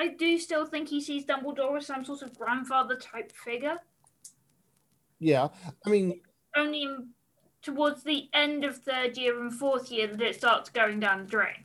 [0.00, 3.78] I do still think he sees Dumbledore as some sort of grandfather type figure.
[5.18, 5.48] yeah
[5.86, 6.20] i mean
[6.56, 7.08] Only in,
[7.62, 11.30] towards the end of third year and fourth year that it starts going down the
[11.30, 11.64] drain.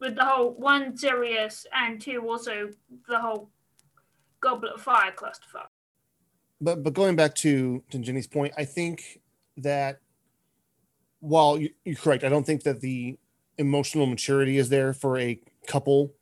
[0.00, 2.70] With the whole one Sirius and two also
[3.08, 3.50] the whole
[4.40, 5.68] Goblet of Fire clusterfuck.
[6.60, 9.20] but but going back to to Jenny's point, I think
[9.56, 10.00] that
[11.20, 13.18] while you- you're correct, I don't think that the
[13.58, 16.14] emotional maturity is there for a couple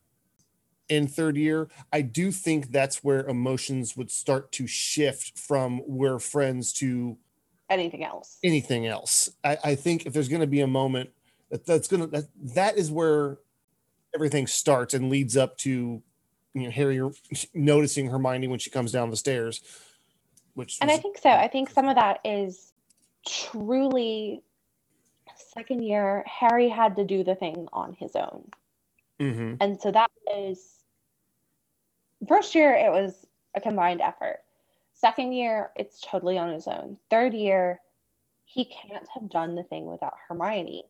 [0.89, 1.69] in third year.
[1.93, 7.19] I do think that's where emotions would start to shift from we're friends to
[7.71, 8.39] Anything else?
[8.43, 9.29] anything else.
[9.45, 11.11] I, I think if there's going to be a moment
[11.51, 13.39] that that's going to that that is where
[14.15, 16.03] everything starts and leads up to
[16.55, 16.99] you know Harry
[17.53, 19.61] noticing Hermione when she comes down the stairs,
[20.55, 21.29] which And I think so.
[21.29, 22.73] I think some of that is
[23.27, 24.43] truly
[25.59, 26.25] second year.
[26.27, 28.51] Harry had to do the thing on his own.
[29.19, 29.57] Mhm.
[29.61, 30.85] And so that was
[32.27, 34.43] first year, it was a combined effort.
[34.93, 36.99] Second year, it's totally on his own.
[37.11, 37.81] Third year,
[38.45, 40.85] he can't have done the thing without Hermione.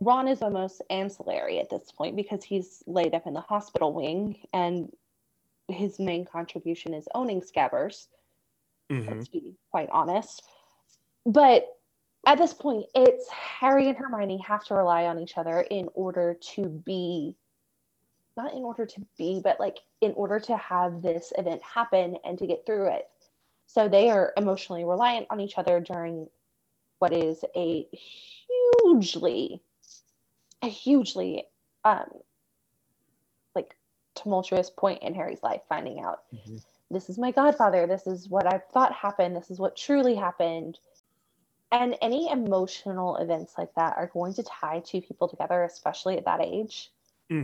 [0.00, 4.46] Ron is almost ancillary at this point because he's laid up in the hospital wing
[4.52, 4.94] and
[5.68, 8.08] his main contribution is owning Scabbers,
[8.88, 9.10] Mhm.
[9.10, 10.42] let's be quite honest.
[11.26, 11.66] But
[12.26, 16.36] at this point, it's Harry and Hermione have to rely on each other in order
[16.54, 17.36] to be,
[18.36, 22.38] not in order to be, but like in order to have this event happen and
[22.38, 23.08] to get through it.
[23.66, 26.28] So they are emotionally reliant on each other during
[26.98, 27.86] what is a
[28.84, 29.62] hugely,
[30.62, 31.44] a hugely
[31.84, 32.10] um,
[33.54, 33.76] like
[34.14, 36.56] tumultuous point in Harry's life, finding out Mm-hmm.
[36.90, 40.78] this is my godfather, this is what I thought happened, this is what truly happened.
[41.72, 46.24] And any emotional events like that are going to tie two people together, especially at
[46.24, 46.90] that age.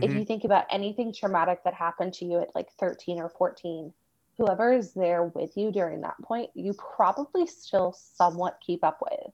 [0.01, 0.19] If Mhm.
[0.19, 3.93] you think about anything traumatic that happened to you at like 13 or 14,
[4.37, 9.33] whoever is there with you during that point, you probably still somewhat keep up with,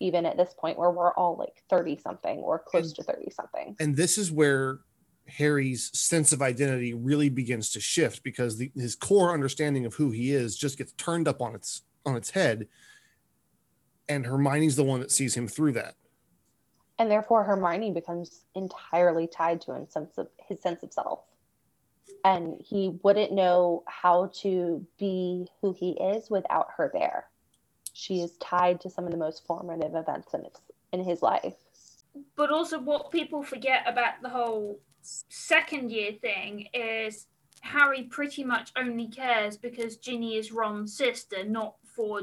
[0.00, 3.76] even at this point where we're all like 30 something or close to 30 something.
[3.78, 4.80] and this is where
[5.28, 10.10] Harry's sense of identity really begins to shift because the, his core understanding of who
[10.10, 12.66] he is just gets turned up on its on its head,
[14.08, 15.94] and Hermione's the one that sees him through that.
[16.98, 21.20] And therefore, Hermione becomes entirely tied to his sense of, his sense of self.
[22.24, 27.26] And he wouldn't know how to be who he is without her there.
[27.92, 30.52] She is tied to some of the most formative events in, his,
[30.92, 31.54] in his life.
[32.36, 37.26] But also, what people forget about the whole second year thing is
[37.62, 42.22] Harry pretty much only cares because Ginny is Ron's sister, not for.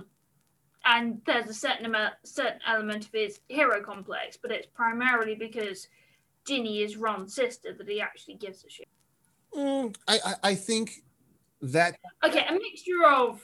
[0.92, 5.88] And there's a certain amount, certain element of his hero complex, but it's primarily because
[6.48, 8.88] Ginny is Ron's sister that he actually gives a shit.
[9.56, 11.04] Mm, I, I I think
[11.62, 13.40] that Okay, a mixture of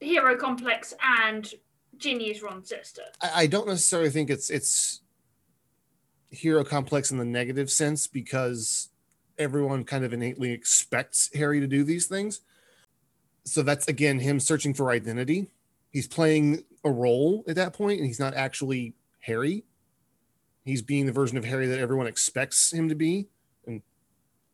[0.00, 1.52] hero complex and
[1.98, 3.02] Ginny is Ron's sister.
[3.20, 5.02] I, I don't necessarily think it's it's
[6.30, 8.88] hero complex in the negative sense because
[9.36, 12.40] everyone kind of innately expects Harry to do these things.
[13.44, 15.50] So that's again him searching for identity.
[15.90, 19.64] He's playing a role at that point, and he's not actually Harry.
[20.64, 23.28] He's being the version of Harry that everyone expects him to be.
[23.66, 23.82] And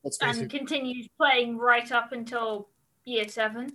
[0.03, 2.69] let's face and it, continues playing right up until
[3.05, 3.73] year seven.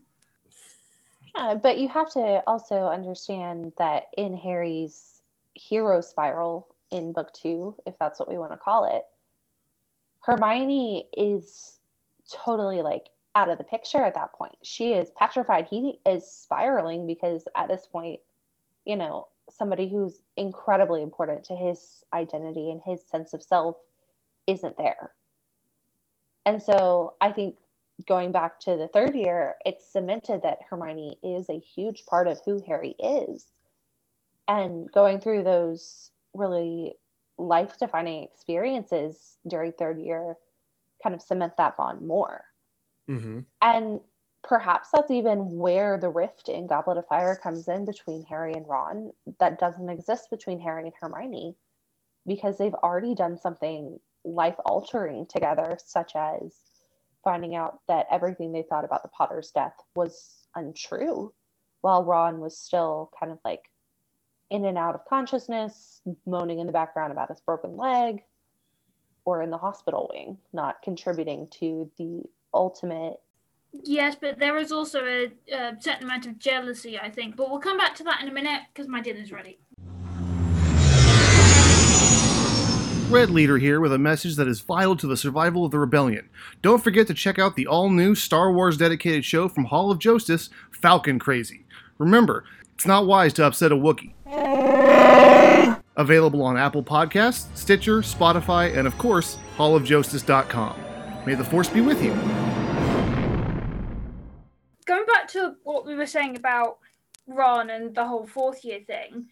[1.36, 5.22] Yeah, but you have to also understand that in Harry's
[5.54, 9.04] hero spiral in book two, if that's what we want to call it,
[10.22, 11.80] Hermione is
[12.32, 14.56] totally like out of the picture at that point.
[14.64, 15.68] She is petrified.
[15.70, 18.20] He is spiraling because at this point,
[18.86, 23.78] you know, somebody who's incredibly important to his identity and his sense of self
[24.48, 25.12] isn't there.
[26.46, 27.56] And so I think
[28.08, 32.40] going back to the third year, it's cemented that Hermione is a huge part of
[32.46, 33.46] who Harry is.
[34.48, 36.96] And going through those really
[37.38, 40.36] life defining experiences during third year
[41.02, 42.44] kind of cement that bond more.
[43.12, 43.46] Mhm.
[43.62, 44.02] And
[44.44, 48.68] perhaps that's even where the rift in Goblet of Fire comes in between Harry and
[48.68, 51.56] Ron that doesn't exist between Harry and Hermione
[52.26, 56.56] because they've already done something life altering together, such as
[57.24, 61.34] finding out that everything they thought about the Potter's death was untrue,
[61.82, 63.70] while Ron was still kind of like
[64.50, 68.24] in and out of consciousness, moaning in the background about his broken leg,
[69.26, 73.18] or in the hospital wing, not contributing to the ultimate
[73.74, 77.36] Yes, but there is also a, a certain amount of jealousy, I think.
[77.38, 79.60] But we'll come back to that in a minute because my dinner's ready.
[83.10, 86.30] Red Leader here with a message that is vital to the survival of the rebellion.
[86.62, 90.00] Don't forget to check out the all new Star Wars dedicated show from Hall of
[90.00, 91.66] Justice, Falcon Crazy.
[91.98, 94.14] Remember, it's not wise to upset a Wookiee.
[95.98, 100.91] Available on Apple Podcasts, Stitcher, Spotify, and of course, hallofjustice.com.
[101.26, 102.14] May the Force be with you.
[104.86, 106.80] Going back to what we were saying about
[107.28, 109.28] Ron and the whole fourth year thing,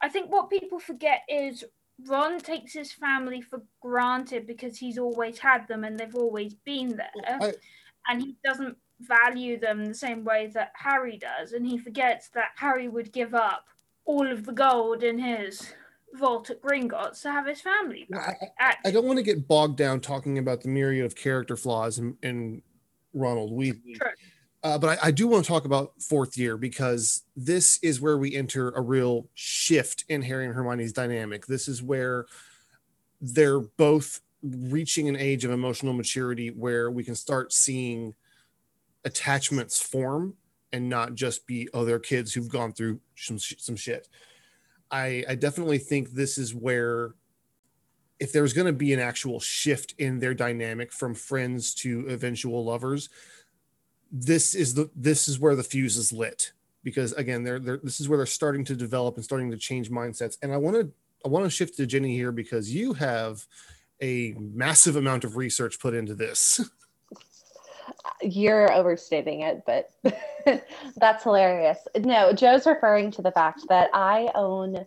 [0.00, 1.62] I think what people forget is
[2.06, 6.96] Ron takes his family for granted because he's always had them and they've always been
[6.96, 7.38] there.
[7.40, 7.54] I-
[8.08, 11.52] and he doesn't value them the same way that Harry does.
[11.52, 13.66] And he forgets that Harry would give up
[14.06, 15.74] all of the gold in his
[16.14, 18.34] vault at Gringotts to have his family I.
[18.58, 21.98] I- I don't want to get bogged down talking about the myriad of character flaws
[21.98, 22.62] in, in
[23.12, 23.98] Ronald Weasley.
[24.62, 28.16] Uh, but I, I do want to talk about fourth year because this is where
[28.16, 31.46] we enter a real shift in Harry and Hermione's dynamic.
[31.46, 32.26] This is where
[33.20, 38.14] they're both reaching an age of emotional maturity where we can start seeing
[39.04, 40.34] attachments form
[40.72, 44.08] and not just be oh they're kids who've gone through some some shit.
[44.94, 47.14] I I definitely think this is where
[48.20, 52.64] if there's going to be an actual shift in their dynamic from friends to eventual
[52.64, 53.08] lovers,
[54.12, 56.52] this is the this is where the fuse is lit.
[56.84, 59.90] Because again they're, they're this is where they're starting to develop and starting to change
[59.90, 60.36] mindsets.
[60.42, 60.92] And i want to
[61.24, 63.46] i want to shift to jenny here because you have
[64.00, 66.60] a massive amount of research put into this
[68.24, 69.90] you're overstating it, but
[70.96, 71.78] that's hilarious.
[71.96, 74.86] No, Joe's referring to the fact that I own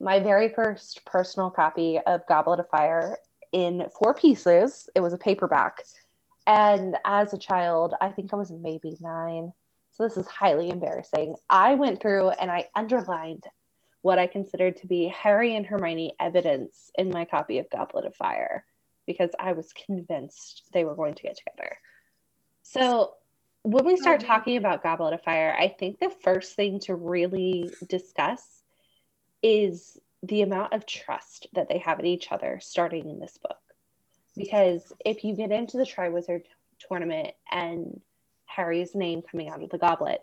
[0.00, 3.18] my very first personal copy of Goblet of Fire
[3.52, 4.88] in four pieces.
[4.94, 5.84] It was a paperback.
[6.46, 9.52] And as a child, I think I was maybe nine.
[9.92, 11.36] So this is highly embarrassing.
[11.48, 13.44] I went through and I underlined
[14.02, 18.14] what I considered to be Harry and Hermione evidence in my copy of Goblet of
[18.14, 18.64] Fire
[19.06, 21.76] because I was convinced they were going to get together.
[22.64, 23.14] So
[23.62, 26.94] when we start oh, talking about Goblet of Fire, I think the first thing to
[26.94, 28.42] really discuss
[29.42, 33.58] is the amount of trust that they have in each other starting in this book.
[34.36, 36.44] Because if you get into the Triwizard
[36.88, 38.00] tournament and
[38.46, 40.22] Harry's name coming out of the goblet,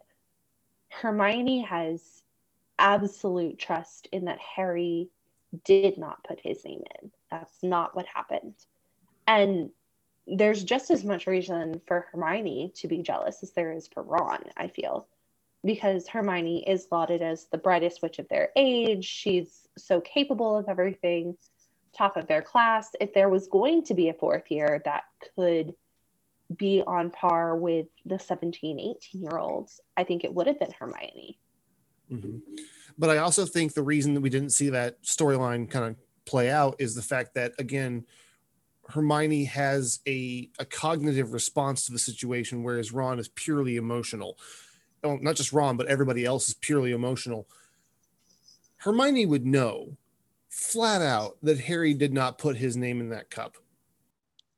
[0.90, 2.24] Hermione has
[2.78, 5.10] absolute trust in that Harry
[5.64, 7.12] did not put his name in.
[7.30, 8.56] That's not what happened.
[9.28, 9.70] And
[10.28, 14.44] there's just as much reason for Hermione to be jealous as there is for Ron,
[14.56, 15.08] I feel,
[15.64, 19.06] because Hermione is lauded as the brightest witch of their age.
[19.06, 21.38] She's so capable of everything,
[21.96, 22.90] top of their class.
[23.00, 25.04] If there was going to be a fourth year that
[25.36, 25.74] could
[26.56, 30.74] be on par with the 17, 18 year olds, I think it would have been
[30.78, 31.40] Hermione.
[32.12, 32.38] Mm-hmm.
[32.98, 35.96] But I also think the reason that we didn't see that storyline kind of
[36.26, 38.06] play out is the fact that, again,
[38.92, 44.38] Hermione has a, a cognitive response to the situation, whereas Ron is purely emotional.
[45.04, 47.48] Well, not just Ron, but everybody else is purely emotional.
[48.78, 49.98] Hermione would know
[50.50, 53.58] flat out that Harry did not put his name in that cup.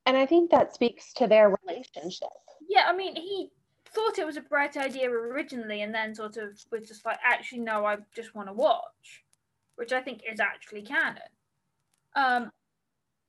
[0.06, 2.28] And I think that speaks to their relationship.
[2.68, 3.50] Yeah, I mean, he
[3.86, 7.60] thought it was a bright idea originally and then sort of was just like, actually,
[7.60, 9.24] no, I just want to watch,
[9.76, 11.22] which I think is actually canon.
[12.16, 12.50] Um,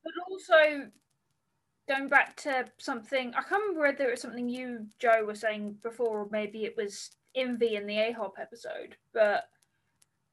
[0.06, 0.90] but also
[1.90, 5.78] going back to something I can't remember whether it was something you, Joe, were saying
[5.84, 9.50] before, or maybe it was Envy in the AHOP episode, but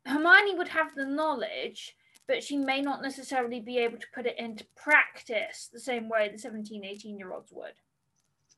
[0.07, 1.97] Hermione would have the knowledge,
[2.29, 6.29] but she may not necessarily be able to put it into practice the same way
[6.31, 7.73] the 17, 18 year olds would.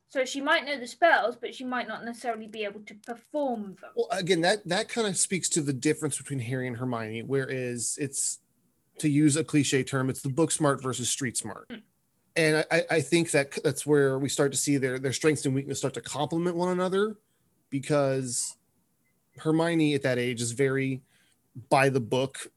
[0.07, 3.75] So she might know the spells, but she might not necessarily be able to perform
[3.81, 3.89] them.
[3.95, 7.97] Well, again, that that kind of speaks to the difference between Harry and Hermione, whereas
[7.99, 8.39] it's
[8.99, 11.69] to use a cliche term, it's the book smart versus street smart.
[12.35, 15.55] And I, I think that that's where we start to see their their strengths and
[15.55, 17.15] weakness start to complement one another
[17.69, 18.57] because
[19.37, 21.01] Hermione at that age is very
[21.69, 22.51] by the book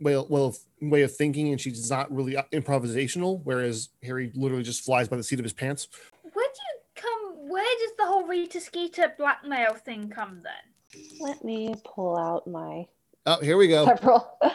[0.00, 4.84] way, well way of thinking and she's not really uh, improvisational whereas Harry literally just
[4.84, 5.86] flies by the seat of his pants.
[6.22, 11.12] Where do you come where does the whole Rita Skeeter blackmail thing come then?
[11.20, 12.86] Let me pull out my
[13.26, 13.84] Oh, here we go.
[13.84, 14.38] Several.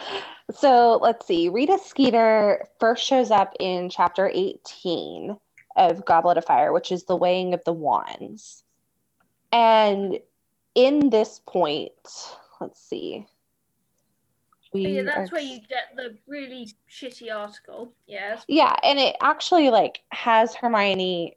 [0.52, 1.48] So let's see.
[1.48, 5.36] Rita Skeeter first shows up in chapter 18
[5.76, 8.62] of Goblet of Fire, which is the weighing of the wands.
[9.52, 10.18] And
[10.74, 11.92] in this point,
[12.60, 13.26] let's see.
[14.72, 15.34] We yeah, that's are...
[15.34, 17.92] where you get the really shitty article.
[18.06, 18.44] Yes.
[18.46, 21.36] Yeah, and it actually like has Hermione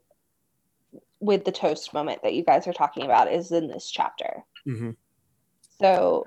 [1.20, 4.44] with the toast moment that you guys are talking about is in this chapter.
[4.68, 4.92] Mm-hmm.
[5.80, 6.26] So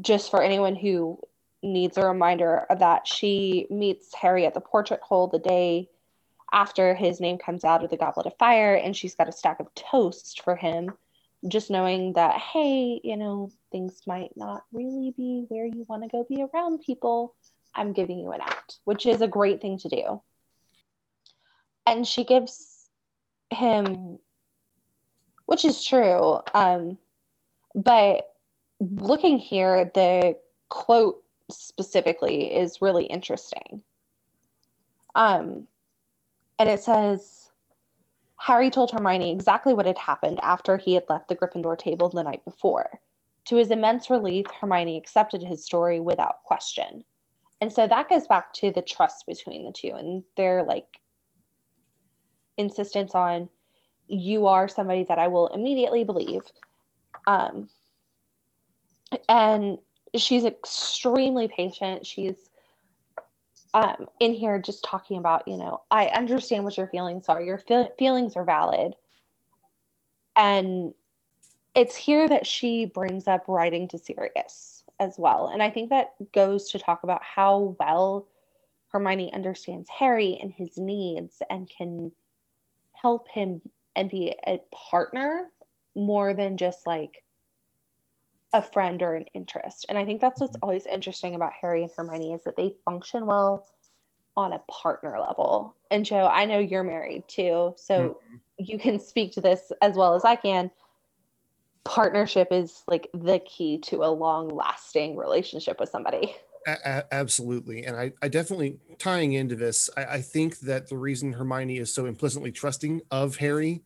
[0.00, 1.18] just for anyone who
[1.62, 5.88] needs a reminder that, she meets Harry at the portrait hole the day
[6.52, 9.60] after his name comes out of the Goblet of Fire, and she's got a stack
[9.60, 10.92] of toast for him.
[11.48, 16.08] Just knowing that, hey, you know, things might not really be where you want to
[16.08, 17.34] go be around people.
[17.74, 20.20] I'm giving you an out, which is a great thing to do.
[21.86, 22.88] And she gives
[23.50, 24.18] him,
[25.46, 26.38] which is true.
[26.54, 26.98] Um,
[27.74, 28.31] but
[28.90, 30.36] looking here, the
[30.68, 33.82] quote specifically is really interesting.
[35.14, 35.66] Um,
[36.58, 37.50] and it says
[38.38, 42.22] Harry told Hermione exactly what had happened after he had left the Gryffindor table the
[42.22, 43.00] night before.
[43.46, 47.04] To his immense relief, Hermione accepted his story without question.
[47.60, 51.00] And so that goes back to the trust between the two and their like
[52.56, 53.48] insistence on
[54.08, 56.42] you are somebody that I will immediately believe.
[57.26, 57.68] Um,
[59.28, 59.78] and
[60.16, 62.06] she's extremely patient.
[62.06, 62.50] She's
[63.74, 67.40] um, in here just talking about, you know, I understand what your feelings are.
[67.40, 67.60] Your
[67.98, 68.94] feelings are valid.
[70.36, 70.92] And
[71.74, 75.48] it's here that she brings up writing to Sirius as well.
[75.48, 78.28] And I think that goes to talk about how well
[78.88, 82.12] Hermione understands Harry and his needs and can
[82.92, 83.62] help him
[83.96, 85.50] and be a partner
[85.94, 87.24] more than just like
[88.52, 89.86] a friend or an interest.
[89.88, 90.64] And I think that's what's mm-hmm.
[90.64, 93.66] always interesting about Harry and Hermione is that they function well
[94.36, 95.76] on a partner level.
[95.90, 97.74] And Joe, I know you're married too.
[97.76, 98.36] So mm-hmm.
[98.58, 100.70] you can speak to this as well as I can.
[101.84, 106.34] Partnership is like the key to a long lasting relationship with somebody.
[106.66, 107.84] A- a- absolutely.
[107.84, 111.92] And I, I definitely tying into this, I, I think that the reason Hermione is
[111.92, 113.82] so implicitly trusting of Harry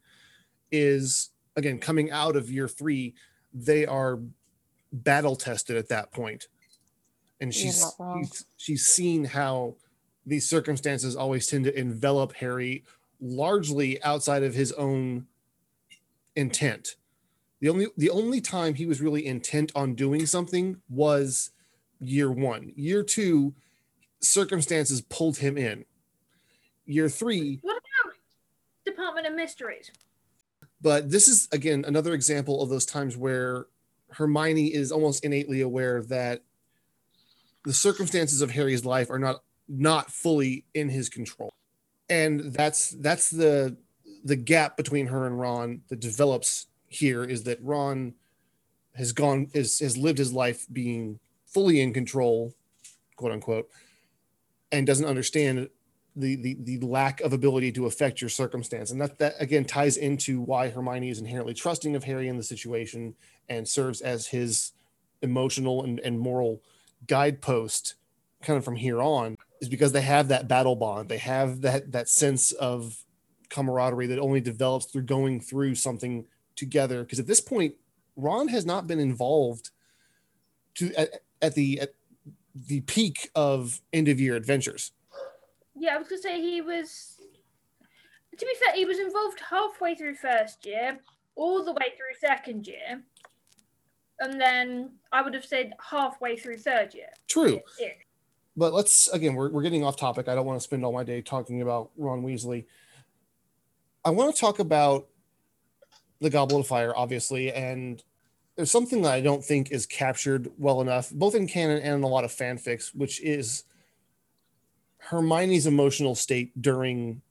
[0.70, 3.14] is again coming out of year three,
[3.54, 4.20] they are
[4.92, 6.10] battle tested at that.
[7.40, 7.84] And she's
[8.18, 9.76] she's, she's seen how
[10.24, 12.84] these circumstances always tend to envelop Harry
[13.20, 15.26] largely outside of his own
[16.34, 16.96] intent.
[17.60, 21.50] The only the only time he was really intent on doing something was
[22.00, 22.72] year one.
[22.76, 23.54] Year two,
[24.20, 25.84] circumstances pulled him in.
[26.84, 28.14] Year three, What about
[28.84, 29.90] Department of Mysteries?
[30.80, 33.66] but this is again another example of those times where
[34.10, 36.42] Hermione is almost innately aware that
[37.64, 41.52] the circumstances of Harry's life are not not fully in his control.
[42.08, 43.76] And that's that's the
[44.24, 48.14] the gap between her and Ron that develops here is that Ron
[48.94, 52.54] has gone is has lived his life being fully in control,
[53.16, 53.68] quote unquote,
[54.70, 55.68] and doesn't understand
[56.16, 58.90] the, the the lack of ability to affect your circumstance.
[58.90, 62.42] And that that again ties into why hermione is inherently trusting of harry in the
[62.42, 63.14] situation
[63.48, 64.72] and serves as his
[65.22, 66.62] emotional and, and moral
[67.06, 67.94] guidepost
[68.42, 71.08] kind of from here on is because they have that battle bond.
[71.08, 73.04] They have that that sense of
[73.48, 77.02] camaraderie that only develops through going through something together.
[77.02, 77.74] Because at this point
[78.16, 79.70] ron has not been involved
[80.76, 81.90] to at, at the at
[82.54, 84.92] the peak of end of year adventures
[85.78, 87.20] Yeah, I was gonna say he was.
[88.36, 90.98] To be fair, he was involved halfway through first year,
[91.36, 93.02] all the way through second year,
[94.20, 97.08] and then I would have said halfway through third year.
[97.28, 97.88] true Yeah.
[98.56, 101.04] but let's again we're, we're getting off topic i don't want to spend all my
[101.04, 102.64] day talking about ron weasley
[104.04, 105.06] i want to talk about
[106.20, 108.02] the goblet of fire obviously and
[108.56, 112.02] there's something that i don't think is captured well enough both in canon and in
[112.02, 113.64] a lot of fanfics which is
[115.06, 117.22] hermione's emotional state during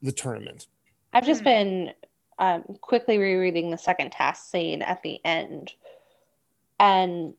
[0.00, 0.66] the tournament.
[1.12, 1.92] I've just been
[2.38, 5.72] um, quickly rereading the second task scene at the end.
[6.80, 7.34] And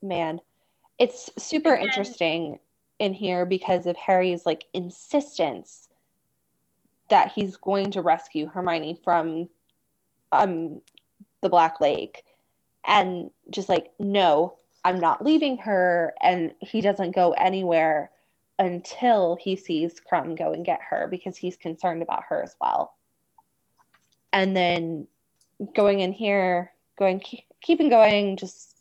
[0.00, 0.40] man,
[0.98, 2.58] it's super Again- interesting
[2.98, 5.88] in here because of Harry's like insistence
[7.10, 9.48] that he's going to rescue Hermione from
[10.32, 10.80] um
[11.42, 12.24] the Black Lake.
[12.86, 16.14] And just like no, I'm not leaving her.
[16.22, 18.10] And he doesn't go anywhere
[18.58, 22.96] until he sees Krum go and get her because he's concerned about her as well
[24.36, 25.06] and then
[25.74, 28.36] going in here, going keep, keeping going.
[28.36, 28.76] Just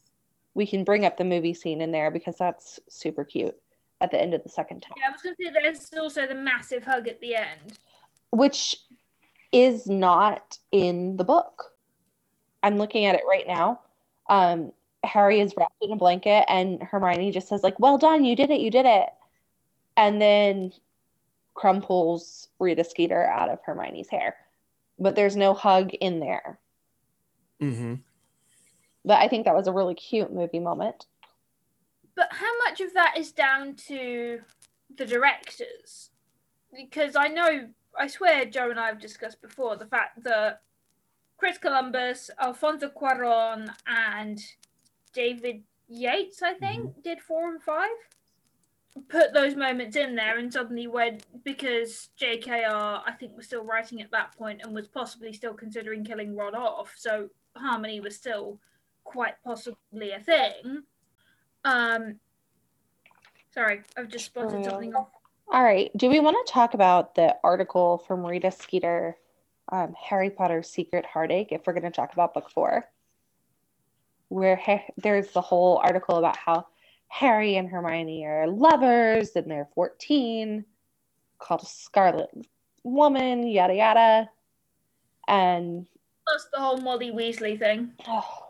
[0.54, 3.56] we can bring up the movie scene in there because that's super cute
[4.02, 6.36] at the end of the second time, Yeah, I was gonna say there's also the
[6.36, 7.80] massive hug at the end.
[8.32, 8.76] which
[9.54, 11.72] is not in the book.
[12.62, 13.80] I'm looking at it right now.
[14.30, 14.74] Um,
[15.06, 18.50] Harry is wrapped in a blanket, and Hermione just says like, "Well done, you did
[18.50, 19.08] it, you did it,"
[19.98, 20.72] and then
[21.54, 24.36] crumples Rita Skeeter out of Hermione's hair,
[25.00, 26.60] but there's no hug in there.
[27.62, 27.96] mm-hmm.
[29.04, 31.06] But I think that was a really cute movie moment.
[32.16, 34.40] But how much of that is down to
[34.98, 36.10] the directors?
[36.76, 37.68] Because I know,
[37.98, 40.62] I swear, Joe and I have discussed before the fact that
[41.38, 44.42] Chris Columbus, Alfonso Cuaron, and
[45.14, 47.90] David Yates, I think, did four and five.
[49.10, 54.02] Put those moments in there, and suddenly went because JKR, I think, was still writing
[54.02, 56.94] at that point and was possibly still considering killing Ron off.
[56.96, 58.60] So Harmony was still
[59.04, 60.84] quite possibly a thing.
[61.66, 62.20] Um,
[63.54, 65.10] sorry, I've just spotted something off.
[65.52, 65.92] All right.
[65.96, 69.18] Do we want to talk about the article from Rita Skeeter,
[69.72, 72.90] um, Harry Potter's Secret Heartache, if we're going to talk about book four?
[74.30, 76.68] Where ha- there's the whole article about how
[77.08, 80.66] Harry and Hermione are lovers and they're 14,
[81.40, 82.30] called Scarlet
[82.84, 84.30] Woman, yada yada.
[85.28, 85.88] And
[86.28, 87.94] Plus the whole Molly Weasley thing.
[88.08, 88.48] oh,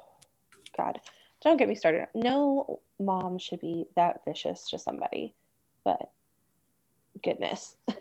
[0.78, 1.00] God,
[1.44, 2.08] don't get me started.
[2.16, 5.36] No mom should be that vicious to somebody,
[5.84, 6.10] but
[7.24, 7.76] goodness.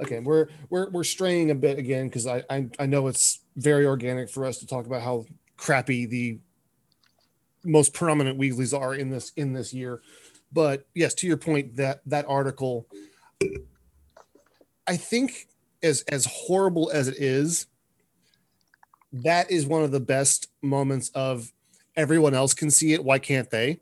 [0.00, 3.84] okay we're we're we're straying a bit again because I, I i know it's very
[3.84, 5.26] organic for us to talk about how
[5.58, 6.38] crappy the
[7.64, 10.00] most prominent weasleys are in this in this year.
[10.52, 12.86] But yes to your point that that article
[14.86, 15.46] i think
[15.82, 17.66] as as horrible as it is
[19.12, 21.52] that is one of the best moments of
[21.96, 23.04] everyone else can see it.
[23.04, 23.80] Why can't they?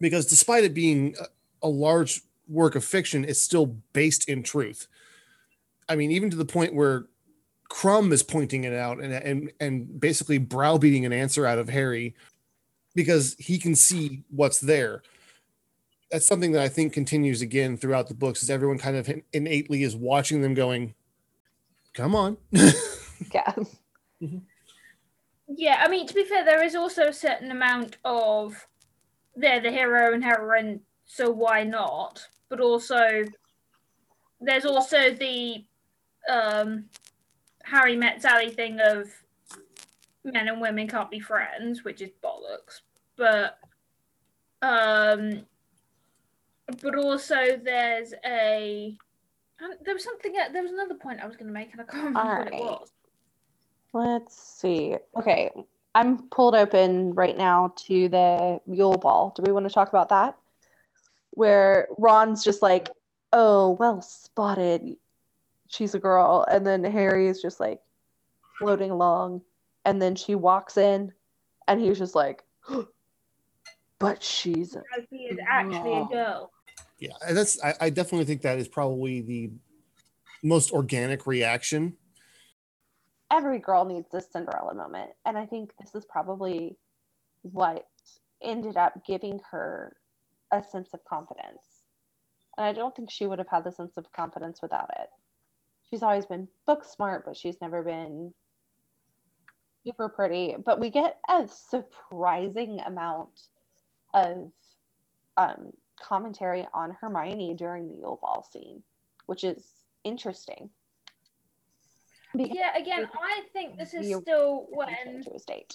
[0.00, 1.16] Because despite it being
[1.62, 4.86] a, large work of fiction it's still based in truth.
[5.88, 7.06] I mean, even to the point where
[7.68, 12.14] Krum is pointing it out and and and basically browbeating an answer out of Harry
[12.96, 15.02] because he can see what's there.
[16.10, 18.42] That's something that I think continues again throughout the books.
[18.42, 20.94] Is everyone kind of innately is watching them going,
[21.94, 22.38] "Come on."
[23.32, 23.52] yeah.
[25.48, 28.66] Yeah, I mean to be fair, there is also a certain amount of
[29.36, 32.26] they're the hero and heroine, so why not?
[32.48, 33.24] But also,
[34.40, 35.64] there's also the
[36.30, 36.86] um,
[37.64, 39.08] Harry met Sally thing of
[40.24, 42.80] men and women can't be friends, which is bollocks.
[43.16, 43.58] But
[44.62, 45.46] um,
[46.82, 48.96] but also there's a
[49.62, 51.84] um, there was something there was another point I was going to make and I
[51.84, 52.92] can't remember what it was.
[53.92, 54.96] Let's see.
[55.16, 55.50] Okay,
[55.94, 59.32] I'm pulled open right now to the Yule Ball.
[59.34, 60.36] Do we want to talk about that?
[61.30, 62.90] Where Ron's just like,
[63.32, 64.96] "Oh, well spotted.
[65.68, 67.80] She's a girl," and then Harry is just like
[68.58, 69.42] floating along,
[69.84, 71.12] and then she walks in,
[71.68, 72.44] and he's just like,
[73.98, 74.76] "But she's
[75.10, 76.52] she is actually a girl."
[76.98, 77.62] Yeah, that's.
[77.62, 79.50] I, I definitely think that is probably the
[80.42, 81.96] most organic reaction
[83.30, 85.10] every girl needs this Cinderella moment.
[85.24, 86.76] And I think this is probably
[87.42, 87.86] what
[88.42, 89.96] ended up giving her
[90.52, 91.84] a sense of confidence.
[92.56, 95.08] And I don't think she would have had the sense of confidence without it.
[95.90, 98.32] She's always been book smart, but she's never been
[99.84, 100.56] super pretty.
[100.64, 103.30] But we get a surprising amount
[104.16, 104.50] of
[105.36, 108.82] um, commentary on Hermione during the Yule Ball scene,
[109.26, 109.64] which is
[110.04, 110.70] interesting.
[112.34, 115.72] Yeah, again, I think this is still when to a state.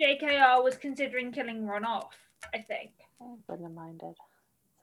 [0.00, 2.16] JKR was considering killing Ron off.
[2.54, 2.90] I think.
[3.20, 4.14] I wouldn't have minded.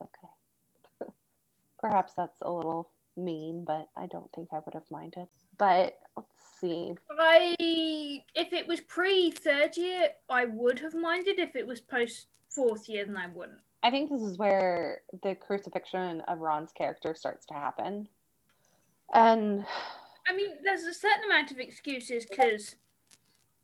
[0.02, 1.12] okay.
[1.80, 5.26] Perhaps that's a little mean, but I don't think I would have minded.
[5.58, 6.94] But let's see.
[7.18, 7.56] I
[8.34, 11.38] if it was pre third year, I would have minded.
[11.38, 13.58] If it was post fourth year, then I wouldn't.
[13.82, 18.08] I think this is where the crucifixion of Ron's character starts to happen.
[19.14, 19.64] And
[20.28, 22.74] I mean, there's a certain amount of excuses because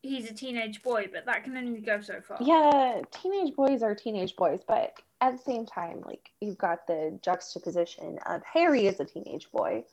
[0.02, 2.38] he's a teenage boy, but that can only go so far.
[2.40, 7.18] Yeah, teenage boys are teenage boys, but at the same time, like you've got the
[7.22, 9.84] juxtaposition of Harry is a teenage boy,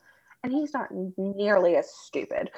[0.42, 2.50] and he's not nearly as stupid.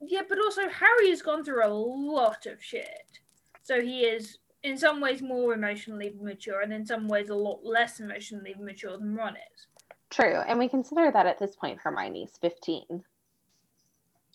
[0.00, 3.20] Yeah, but also Harry has gone through a lot of shit,
[3.62, 7.64] so he is in some ways more emotionally mature, and in some ways a lot
[7.64, 9.66] less emotionally mature than Ron is.
[10.10, 10.40] True.
[10.46, 13.02] And we consider that at this point Hermione's 15.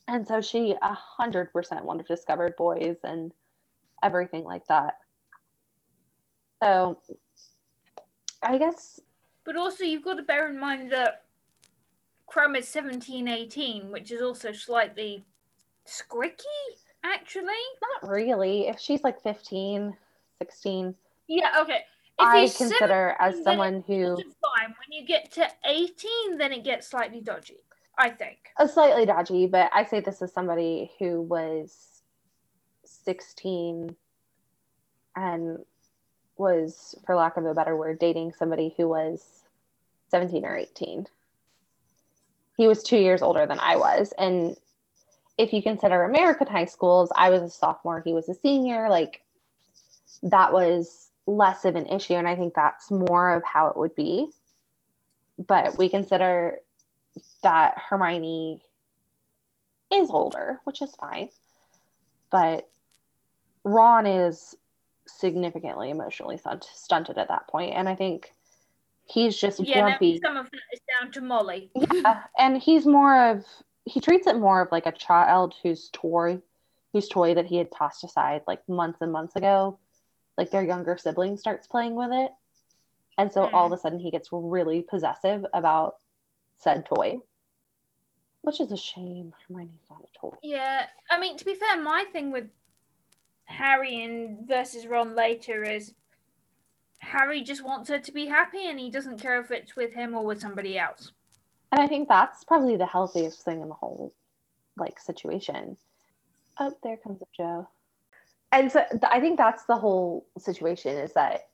[0.08, 3.32] And so she a hundred percent would have discovered boys and
[4.02, 4.96] everything like that.
[6.64, 6.98] So
[8.42, 9.00] I guess
[9.44, 11.26] But also you've got to bear in mind that
[12.30, 15.26] Krum is 1718, which is also slightly
[15.86, 16.36] scricky,
[17.04, 17.54] actually.
[18.02, 18.68] Not really.
[18.68, 19.96] If she's like 15,
[20.40, 20.96] 16.
[21.28, 21.82] Yeah, okay.
[22.20, 24.70] I consider as someone who fine.
[24.70, 27.60] When you get to 18, then it gets slightly dodgy.
[27.98, 28.38] I think.
[28.58, 32.04] A slightly dodgy, but I say this as somebody who was
[32.84, 33.96] 16
[35.16, 35.58] and
[36.38, 39.44] was, for lack of a better word, dating somebody who was
[40.10, 41.08] 17 or 18.
[42.58, 44.14] He was two years older than I was.
[44.18, 44.58] And
[45.38, 48.90] if you consider American high schools, I was a sophomore, he was a senior.
[48.90, 49.22] Like,
[50.24, 52.16] that was less of an issue.
[52.16, 54.30] And I think that's more of how it would be.
[55.38, 56.58] But we consider
[57.44, 58.62] that Hermione
[59.94, 61.30] is older, which is fine.
[62.32, 62.68] But
[63.64, 64.56] Ron is
[65.06, 66.40] significantly emotionally
[66.74, 68.34] stunted at that point, and I think
[69.08, 70.20] he's just yeah, grumpy.
[70.24, 71.72] some of that is down to Molly.
[71.76, 73.46] Yeah, and he's more of
[73.86, 76.42] he treats it more of like a child whose toy,
[76.94, 79.80] whose toy that he had tossed aside like months and months ago,
[80.38, 82.32] like their younger sibling starts playing with it.
[83.18, 83.54] And so mm.
[83.54, 85.96] all of a sudden he gets really possessive about
[86.58, 87.20] said toy.
[88.42, 89.34] Which is a shame.
[89.48, 90.38] Hermione's not a toy.
[90.44, 90.86] Yeah.
[91.10, 92.46] I mean, to be fair, my thing with
[93.46, 95.94] Harry and versus Ron later is
[97.08, 100.14] Harry just wants her to be happy and he doesn't care if it's with him
[100.14, 101.12] or with somebody else.
[101.72, 104.14] And I think that's probably the healthiest thing in the whole
[104.78, 105.78] like situation.
[106.60, 107.68] Oh, there comes Joe
[108.52, 111.50] and so I think that's the whole situation is that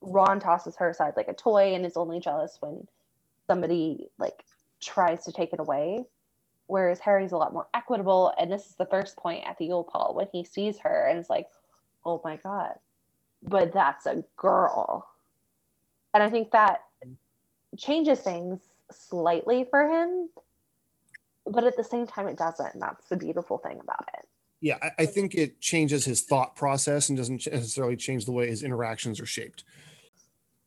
[0.00, 2.86] Ron tosses her aside like a toy and is only jealous when
[3.46, 4.44] somebody like
[4.80, 6.04] tries to take it away.
[6.66, 8.32] Whereas Harry's a lot more equitable.
[8.38, 11.18] And this is the first point at the Yule Ball when he sees her and
[11.18, 11.46] is like,
[12.04, 12.74] oh my God,
[13.48, 15.08] but that's a girl.
[16.14, 16.82] And I think that
[17.78, 20.28] changes things slightly for him.
[21.46, 22.74] but at the same time, it doesn't.
[22.74, 24.26] And that's the beautiful thing about it.
[24.60, 28.48] Yeah, I, I think it changes his thought process and doesn't necessarily change the way
[28.48, 29.64] his interactions are shaped.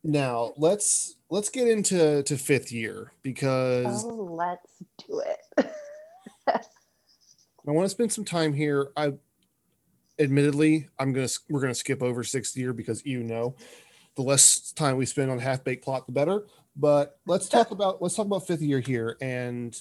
[0.04, 4.72] Now let's let's get into to fifth year because Oh, let's
[5.06, 5.22] do
[5.58, 5.74] it.
[6.48, 8.92] I want to spend some time here.
[8.96, 9.14] I
[10.20, 13.56] admittedly, I'm gonna we're gonna skip over sixth year because you know,
[14.16, 16.46] the less time we spend on half baked plot, the better.
[16.76, 19.80] But let's talk about let's talk about fifth year here, and,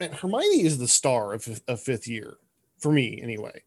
[0.00, 2.38] and Hermione is the star of, fif- of fifth year
[2.78, 3.62] for me anyway.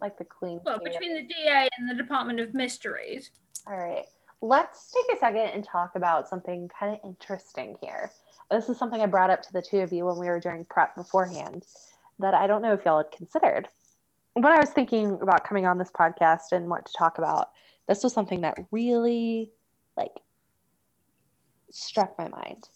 [0.00, 0.60] like the queen.
[0.64, 0.92] Well, queen.
[0.92, 3.30] between the DA and the Department of Mysteries.
[3.66, 4.04] All right.
[4.42, 8.10] Let's take a second and talk about something kind of interesting here.
[8.50, 10.64] This is something I brought up to the two of you when we were doing
[10.70, 11.66] prep beforehand
[12.18, 13.68] that I don't know if y'all had considered.
[14.34, 17.50] When I was thinking about coming on this podcast and what to talk about,
[17.88, 19.50] this was something that really
[19.96, 20.12] like
[21.70, 22.68] struck my mind.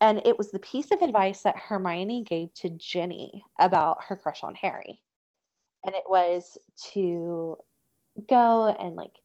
[0.00, 4.42] And it was the piece of advice that Hermione gave to Ginny about her crush
[4.42, 5.00] on Harry.
[5.84, 6.58] And it was
[6.92, 7.56] to
[8.28, 9.18] go and like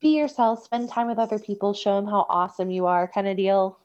[0.00, 3.36] be yourself, spend time with other people, show him how awesome you are, kind of
[3.36, 3.78] deal.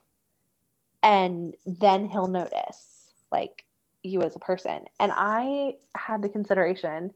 [1.04, 3.66] And then he'll notice like
[4.04, 4.86] you as a person.
[5.00, 7.14] And I had the consideration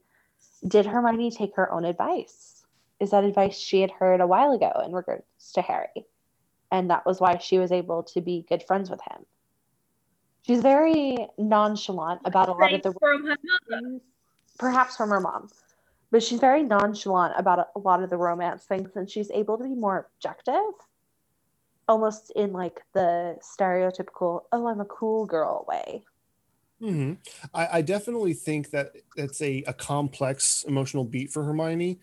[0.66, 2.64] did Hermione take her own advice?
[3.00, 5.24] Is that advice she had heard a while ago in regards
[5.54, 6.06] to Harry?
[6.72, 9.24] And that was why she was able to be good friends with him.
[10.42, 13.82] She's very nonchalant about a lot of the from her mother.
[13.82, 14.02] things,
[14.58, 15.50] perhaps from her mom,
[16.10, 19.64] but she's very nonchalant about a lot of the romance things, and she's able to
[19.64, 20.72] be more objective,
[21.88, 26.04] almost in like the stereotypical "oh, I'm a cool girl" way.
[26.80, 27.14] Hmm
[27.54, 31.98] I, I definitely think that it's a, a complex emotional beat for Hermione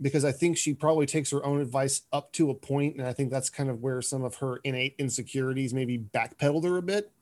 [0.00, 3.12] because I think she probably takes her own advice up to a point, and I
[3.12, 7.12] think that's kind of where some of her innate insecurities maybe backpedaled her a bit.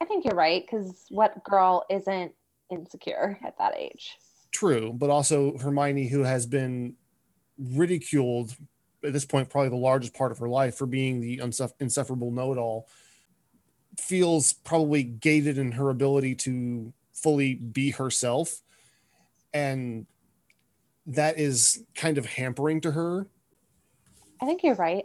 [0.00, 2.32] I think you're right because what girl isn't
[2.70, 4.16] insecure at that age?
[4.50, 6.96] True, but also Hermione, who has been
[7.58, 8.56] ridiculed
[9.04, 12.30] at this point, probably the largest part of her life for being the unsuff- insufferable
[12.30, 12.88] know-it-all,
[13.98, 18.60] feels probably gated in her ability to fully be herself,
[19.52, 20.06] and
[21.06, 23.26] that is kind of hampering to her.
[24.40, 25.04] I think you're right.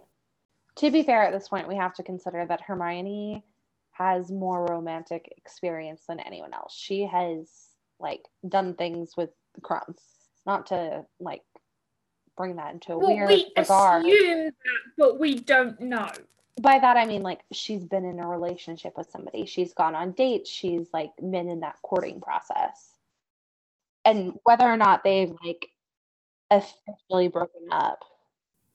[0.78, 3.44] To be fair, at this point, we have to consider that Hermione
[3.92, 6.76] has more romantic experience than anyone else.
[6.76, 7.50] She has
[8.00, 10.00] like done things with the crumbs.
[10.46, 11.42] Not to like
[12.38, 14.06] bring that into a Well, weird we regard.
[14.06, 14.54] assume that,
[14.98, 16.12] but we don't know.
[16.62, 19.46] By that I mean like she's been in a relationship with somebody.
[19.46, 20.50] She's gone on dates.
[20.50, 22.94] She's like been in that courting process.
[24.06, 25.70] And whether or not they've like
[26.50, 28.04] officially broken up.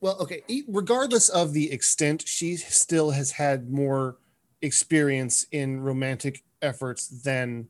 [0.01, 4.17] Well, okay, regardless of the extent, she still has had more
[4.61, 7.69] experience in romantic efforts than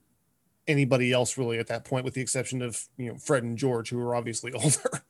[0.67, 3.91] anybody else really at that point with the exception of, you know, Fred and George
[3.91, 5.05] who are obviously older.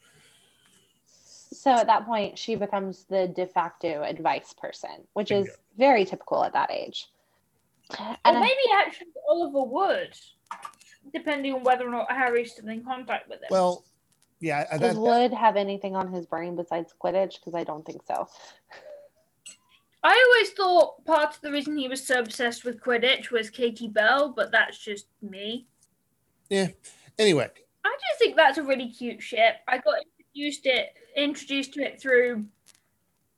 [1.52, 5.58] So at that point, she becomes the de facto advice person, which is Bingo.
[5.76, 7.08] very typical at that age.
[7.98, 10.16] Or And I- maybe actually Oliver would,
[11.12, 13.48] depending on whether or not Harry's still in contact with him.
[13.50, 13.84] Well,
[14.40, 17.34] yeah, uh, I- does that, Wood have anything on his brain besides Quidditch?
[17.34, 18.26] Because I don't think so.
[20.04, 23.86] I always thought part of the reason he was so obsessed with Quidditch was Katie
[23.88, 25.68] Bell, but that's just me.
[26.50, 26.68] Yeah.
[27.18, 27.48] Anyway,
[27.84, 29.56] I just think that's a really cute ship.
[29.68, 29.98] I got
[30.34, 32.44] introduced it introduced to it through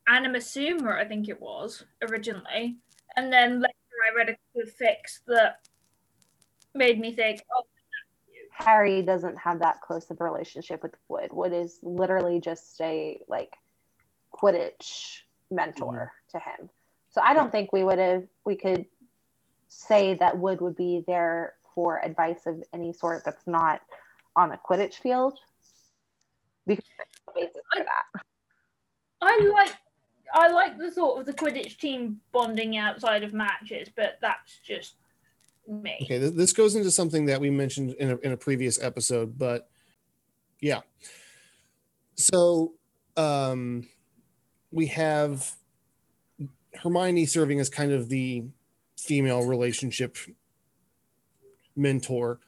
[0.08, 2.76] Animasuma, I think it was originally,
[3.16, 3.74] and then later
[4.10, 5.60] I read a fic that
[6.74, 7.62] made me think, oh,
[8.50, 11.32] Harry doesn't have that close of a relationship with Wood.
[11.32, 13.54] Wood is literally just a like
[14.32, 15.20] Quidditch
[15.50, 16.38] mentor mm-hmm.
[16.38, 16.70] to him.
[17.10, 18.86] So I don't think we would have we could
[19.68, 23.80] say that Wood would be there for advice of any sort that's not
[24.36, 25.38] on the Quidditch field.
[26.66, 26.84] Because
[27.34, 28.22] basis for that.
[29.20, 29.74] I like
[30.32, 34.94] I like the thought of the Quidditch team bonding outside of matches, but that's just
[35.68, 35.98] me.
[36.02, 39.68] okay, this goes into something that we mentioned in a, in a previous episode, but
[40.60, 40.80] yeah.
[42.16, 42.74] So,
[43.16, 43.88] um,
[44.70, 45.54] we have
[46.74, 48.44] Hermione serving as kind of the
[48.98, 50.16] female relationship
[51.76, 52.40] mentor.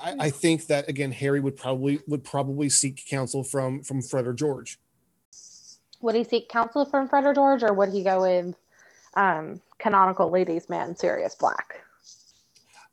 [0.00, 4.26] I, I think that again, Harry would probably would probably seek counsel from from Fred
[4.26, 4.78] or George.
[6.00, 8.54] Would he seek counsel from Fred or George, or would he go with
[9.14, 11.80] um, canonical ladies' man Sirius Black?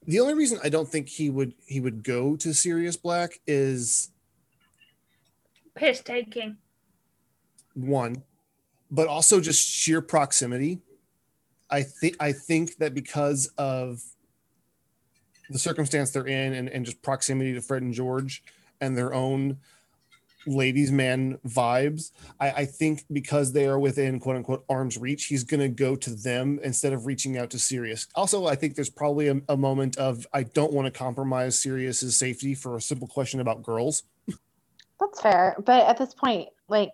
[0.07, 4.09] The only reason I don't think he would he would go to Sirius Black is
[5.75, 6.57] Piss taking.
[7.73, 8.23] one,
[8.89, 10.79] but also just sheer proximity.
[11.69, 14.01] I think I think that because of
[15.51, 18.43] the circumstance they're in and, and just proximity to Fred and George
[18.79, 19.57] and their own
[20.47, 25.43] ladies man vibes I, I think because they are within quote unquote arm's reach he's
[25.43, 28.89] going to go to them instead of reaching out to sirius also i think there's
[28.89, 33.07] probably a, a moment of i don't want to compromise sirius's safety for a simple
[33.07, 34.01] question about girls
[35.01, 35.55] That's fair.
[35.65, 36.91] But at this point, like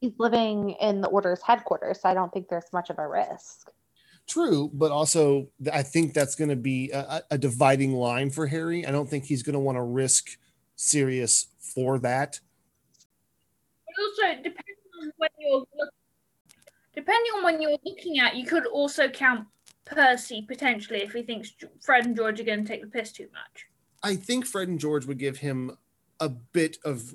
[0.00, 3.70] he's living in the order's headquarters, so I don't think there's much of a risk.
[4.26, 8.84] True, but also I think that's going to be a, a dividing line for Harry.
[8.84, 10.36] I don't think he's going to want to risk
[10.74, 12.40] Sirius for that.
[13.86, 15.90] But also, depending on when you're look,
[16.94, 19.46] depending on when you're looking at, you could also count
[19.84, 23.28] Percy potentially if he thinks Fred and George are going to take the piss too
[23.32, 23.66] much.
[24.02, 25.76] I think Fred and George would give him
[26.20, 27.14] a bit of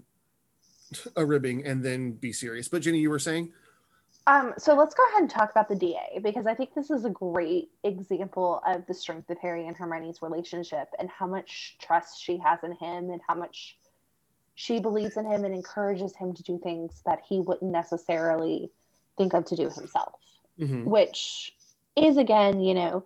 [1.15, 2.67] a ribbing and then be serious.
[2.67, 3.51] But Jenny, you were saying,
[4.27, 7.05] Um, so let's go ahead and talk about the DA because I think this is
[7.05, 12.21] a great example of the strength of Harry and Hermione's relationship and how much trust
[12.21, 13.77] she has in him and how much
[14.53, 18.71] she believes in him and encourages him to do things that he wouldn't necessarily
[19.17, 20.13] think of to do himself.
[20.59, 20.85] Mhm.
[20.85, 21.55] which
[21.95, 23.03] is again, you know,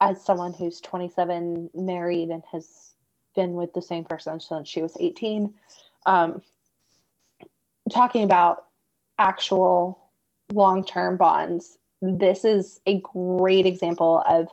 [0.00, 2.94] as someone who's 27, married, and has
[3.34, 5.52] been with the same person since she was 18,
[6.06, 6.40] um,
[7.90, 8.66] talking about
[9.18, 10.07] actual
[10.52, 14.48] long term bonds, this is a great example of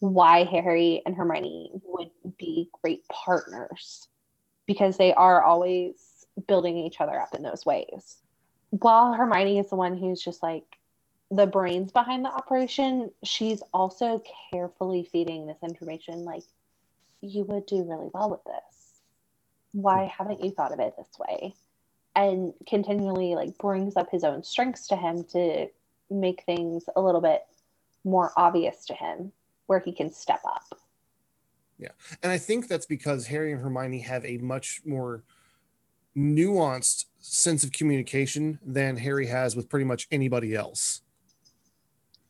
[0.00, 4.08] why Harry and Hermione would be great partners
[4.66, 8.16] because they are always building each other up in those ways.
[8.70, 10.64] While Hermione is the one who's just like,
[11.30, 14.22] the brains behind the operation, she's also
[14.52, 16.44] carefully feeding this information like,
[17.20, 19.00] you would do really well with this.
[19.72, 21.54] Why haven't you thought of it this way?
[22.16, 25.66] And continually like brings up his own strengths to him to
[26.10, 27.42] make things a little bit
[28.04, 29.32] more obvious to him
[29.66, 30.78] where he can step up.
[31.78, 31.88] Yeah.
[32.22, 35.24] And I think that's because Harry and Hermione have a much more
[36.16, 41.02] nuanced sense of communication than Harry has with pretty much anybody else.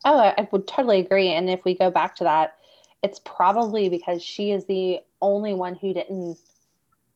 [0.03, 1.29] Oh, I I would totally agree.
[1.29, 2.55] And if we go back to that,
[3.03, 6.37] it's probably because she is the only one who didn't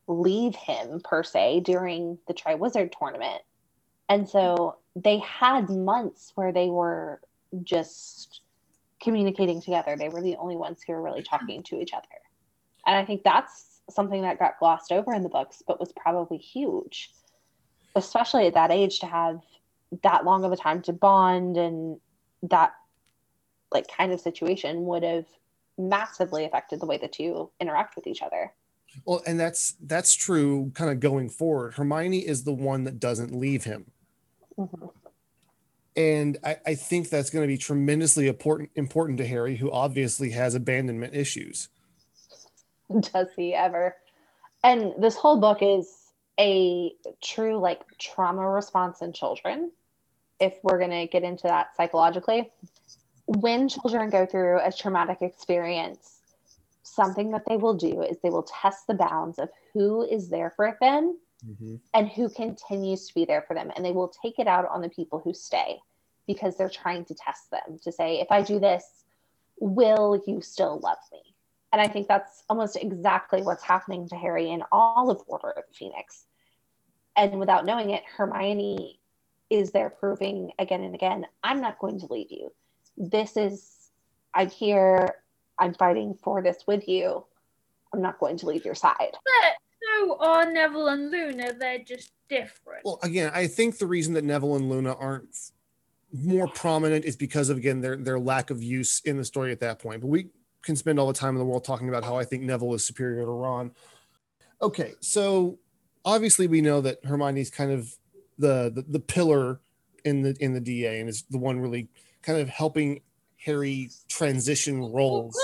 [0.10, 3.42] leave him per se during the Triwizard tournament.
[4.10, 7.22] And so they had months where they were
[7.64, 8.42] just
[9.02, 9.96] communicating together.
[9.96, 12.08] They were the only ones who were really talking to each other.
[12.86, 16.38] And I think that's something that got glossed over in the books, but was probably
[16.38, 17.12] huge,
[17.96, 19.42] especially at that age to have
[20.04, 22.00] that long of a time to bond and
[22.44, 22.74] that
[23.72, 25.26] like kind of situation would have
[25.78, 28.52] massively affected the way the two interact with each other.
[29.06, 31.76] Well, and that's that's true kind of going forward.
[31.76, 33.92] Hermione is the one that doesn't leave him.
[34.58, 34.86] Mm-hmm.
[35.96, 40.32] And I, I think that's going to be tremendously important important to Harry, who obviously
[40.32, 41.70] has abandonment issues.
[43.14, 43.96] Does he ever?
[44.64, 49.72] And this whole book is a true like trauma response in children.
[50.40, 52.50] If we're going to get into that psychologically,
[53.26, 56.19] when children go through a traumatic experience,
[56.90, 60.54] something that they will do is they will test the bounds of who is there
[60.56, 61.18] for them
[61.48, 61.76] mm-hmm.
[61.94, 63.72] and who continues to be there for them.
[63.76, 65.80] And they will take it out on the people who stay
[66.28, 69.04] because they're trying to test them to say, if I do this,
[69.60, 71.22] will you still love me?
[71.72, 75.64] And I think that's almost exactly what's happening to Harry in all of Order of
[75.68, 76.26] the Phoenix.
[77.16, 79.00] And without knowing it, Hermione
[79.50, 82.52] is there proving again and again, I'm not going to leave you.
[82.98, 83.90] This is,
[84.34, 85.16] I'm here,
[85.60, 87.26] I'm fighting for this with you.
[87.94, 89.12] I'm not going to leave your side.
[89.12, 89.56] But
[89.98, 91.54] so are Neville and Luna.
[91.54, 92.86] They're just different.
[92.86, 95.36] Well, again, I think the reason that Neville and Luna aren't
[96.12, 99.60] more prominent is because of again their their lack of use in the story at
[99.60, 100.02] that point.
[100.02, 100.30] But we
[100.64, 102.86] can spend all the time in the world talking about how I think Neville is
[102.86, 103.72] superior to Ron.
[104.62, 105.58] Okay, so
[106.04, 107.94] obviously we know that Hermione's kind of
[108.38, 109.60] the the, the pillar
[110.06, 111.90] in the in the DA and is the one really
[112.22, 113.02] kind of helping
[113.38, 115.38] Harry transition roles.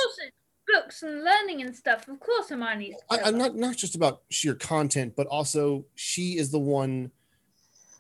[0.82, 2.08] Course, it's books and learning and stuff.
[2.08, 2.98] Of course, Hermione's.
[3.10, 7.12] I, I'm not not just about sheer content, but also she is the one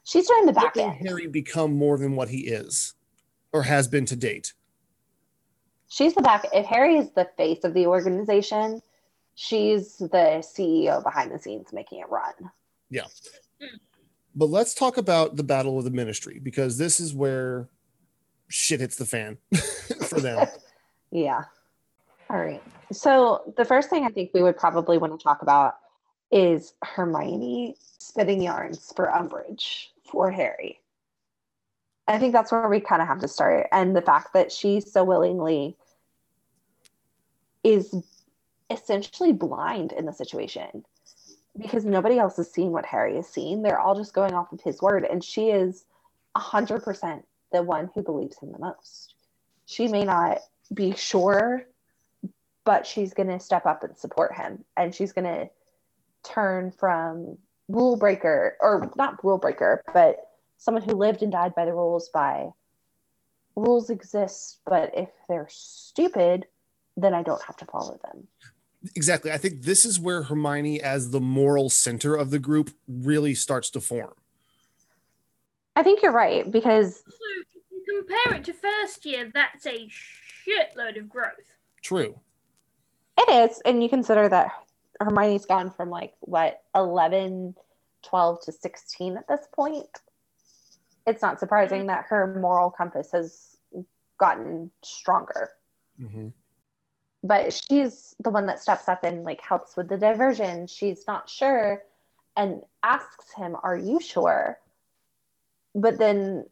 [0.05, 1.07] She's doing the back helping end.
[1.07, 2.93] Harry become more than what he is
[3.51, 4.53] or has been to date.
[5.89, 6.45] She's the back.
[6.53, 8.81] If Harry is the face of the organization,
[9.33, 12.33] she's the CEO behind the scenes making it run.
[12.89, 13.05] Yeah.
[13.59, 13.77] Hmm.
[14.35, 17.69] But let's talk about the battle of the ministry because this is where
[18.47, 19.37] shit hits the fan
[20.07, 20.47] for them.
[21.11, 21.43] Yeah.
[22.35, 22.61] All right.
[22.91, 25.77] So the first thing I think we would probably want to talk about
[26.33, 30.81] is Hermione spitting yarns for Umbridge for Harry.
[32.09, 33.67] I think that's where we kind of have to start.
[33.71, 35.77] And the fact that she so willingly
[37.63, 37.95] is
[38.69, 40.83] essentially blind in the situation
[41.57, 43.61] because nobody else has seen what Harry has seen.
[43.61, 45.05] They're all just going off of his word.
[45.05, 45.85] And she is
[46.35, 47.23] 100%
[47.53, 49.15] the one who believes him the most.
[49.67, 50.39] She may not
[50.73, 51.65] be sure,
[52.65, 54.65] but she's going to step up and support him.
[54.75, 55.49] And she's going to
[56.23, 57.37] turn from
[57.67, 60.17] rule breaker, or not rule breaker, but
[60.57, 62.49] someone who lived and died by the rules by
[63.55, 66.45] rules exist, but if they're stupid,
[66.97, 68.27] then I don't have to follow them.
[68.95, 69.31] Exactly.
[69.31, 73.69] I think this is where Hermione, as the moral center of the group, really starts
[73.71, 74.13] to form.
[75.75, 79.89] I think you're right because So if you compare it to first year, that's a
[80.47, 81.53] shitload of growth.
[81.81, 82.19] True.
[83.17, 84.51] It is, and you consider that
[84.99, 87.55] Hermione's gone from like what 11,
[88.03, 89.87] 12 to 16 at this point.
[91.07, 93.57] It's not surprising that her moral compass has
[94.17, 95.49] gotten stronger.
[96.01, 96.33] Mhm.
[97.23, 101.29] but she's the one that steps up and like helps with the diversion she's not
[101.29, 101.81] sure
[102.35, 104.59] and asks him are you sure
[105.73, 106.45] but then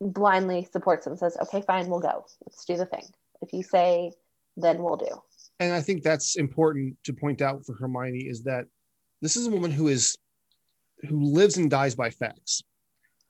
[0.00, 3.04] blindly supports him and says okay fine we'll go let's do the thing
[3.42, 4.12] if you say
[4.56, 5.20] then we'll do
[5.58, 8.66] And I think that's important to point out for Hermione is that
[9.22, 10.16] this is a woman who is
[11.08, 12.62] who lives and dies by facts.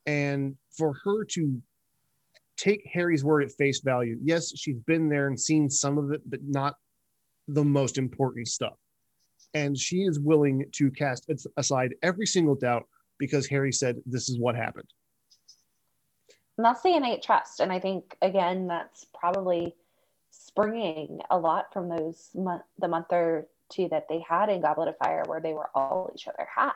[0.07, 1.61] And for her to
[2.57, 6.23] take Harry's word at face value, yes, she's been there and seen some of it,
[6.27, 6.77] but not
[7.49, 8.75] the most important stuff.
[9.55, 12.85] And she is willing to cast aside every single doubt
[13.19, 14.89] because Harry said this is what happened.
[16.59, 19.75] and that's the innate trust and i think again that's probably
[20.57, 24.89] springing a lot from those month the month or two that they had in goblet
[24.89, 26.73] of fire where they were all each other had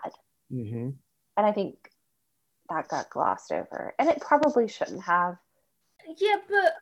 [0.53, 0.91] Mm-hmm.
[1.37, 1.77] and i think
[2.69, 5.37] that got glossed over and it probably shouldn't have
[6.19, 6.75] Yeah, but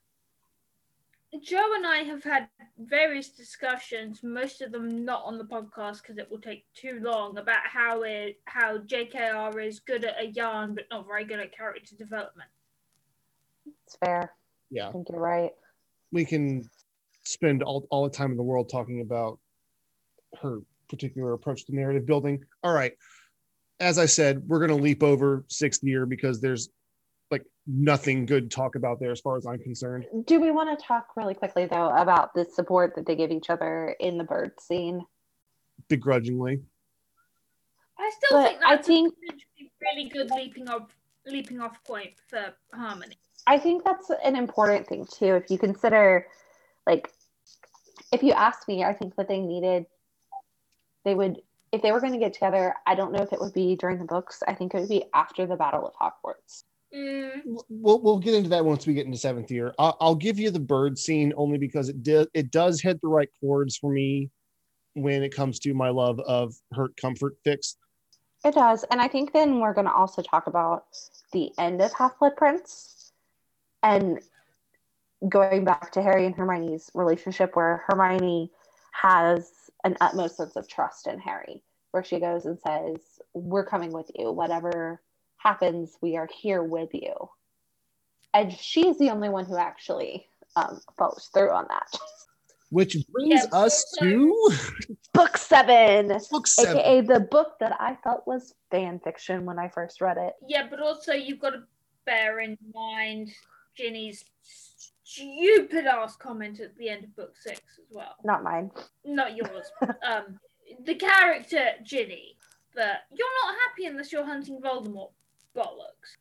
[1.42, 6.16] Joe and I have had various discussions, most of them not on the podcast because
[6.16, 10.74] it will take too long, about how it how JKR is good at a yarn
[10.74, 12.48] but not very good at character development.
[13.84, 14.32] it's fair
[14.70, 14.88] Yeah.
[14.88, 15.52] i think you're right
[16.10, 16.68] we can
[17.28, 19.38] spend all, all the time in the world talking about
[20.40, 22.42] her particular approach to narrative building.
[22.62, 22.92] All right.
[23.80, 26.70] As I said, we're going to leap over sixth year because there's
[27.30, 30.06] like nothing good to talk about there as far as I'm concerned.
[30.26, 33.50] Do we want to talk really quickly though about the support that they give each
[33.50, 35.04] other in the bird scene?
[35.88, 36.62] Begrudgingly.
[37.98, 39.14] I still But think I think-
[39.60, 39.64] a
[39.94, 40.88] really good leaping off
[41.26, 43.16] leaping off point for Harmony.
[43.46, 45.34] I think that's an important thing too.
[45.34, 46.26] If you consider,
[46.86, 47.10] like,
[48.12, 49.86] if you ask me, I think that they needed,
[51.04, 51.40] they would,
[51.72, 53.98] if they were going to get together, I don't know if it would be during
[53.98, 54.42] the books.
[54.46, 56.64] I think it would be after the Battle of Hogwarts.
[56.94, 59.74] Mm, We'll, we'll get into that once we get into seventh year.
[59.78, 63.08] I'll, I'll give you the bird scene only because it did it does hit the
[63.08, 64.30] right chords for me
[64.94, 67.76] when it comes to my love of hurt comfort fics.
[68.44, 68.84] It does.
[68.90, 70.84] And I think then we're going to also talk about
[71.32, 73.12] the end of Half Blood Prince
[73.82, 74.20] and
[75.28, 78.50] going back to Harry and Hermione's relationship, where Hermione
[78.92, 79.50] has
[79.84, 81.62] an utmost sense of trust in Harry,
[81.92, 82.96] where she goes and says,
[83.34, 84.30] We're coming with you.
[84.30, 85.00] Whatever
[85.38, 87.14] happens, we are here with you.
[88.34, 91.88] And she's the only one who actually um, follows through on that.
[92.70, 94.50] Which brings Yeah, us to
[95.14, 96.76] Book seven, book seven.
[96.76, 100.34] aka the book that I felt was fan fiction when I first read it.
[100.46, 101.62] yeah, but also you've got to
[102.04, 103.30] bear in mind
[103.74, 104.24] Ginny's
[105.08, 108.14] stupid ass comment at the end of book six as well.
[108.24, 108.70] Not mine.
[109.04, 109.70] Not yours.
[110.06, 110.38] um,
[110.84, 112.36] the character Ginny.
[112.74, 115.10] That you're not happy unless you're hunting Voldemort.
[115.56, 116.16] Bollocks.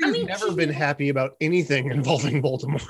[0.00, 2.86] Harry's I mean, never she- been happy about anything involving Voldemort.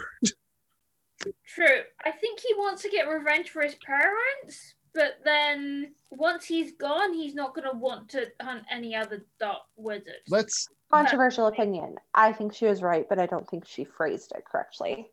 [1.45, 1.81] True.
[2.05, 7.13] I think he wants to get revenge for his parents, but then once he's gone,
[7.13, 10.29] he's not going to want to hunt any other dark wizards.
[10.29, 11.97] Let's Controversial opinion.
[12.15, 15.11] I think she was right, but I don't think she phrased it correctly.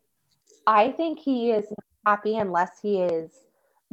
[0.66, 1.66] I think he is
[2.04, 3.30] happy unless he is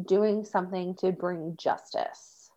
[0.07, 2.49] doing something to bring justice.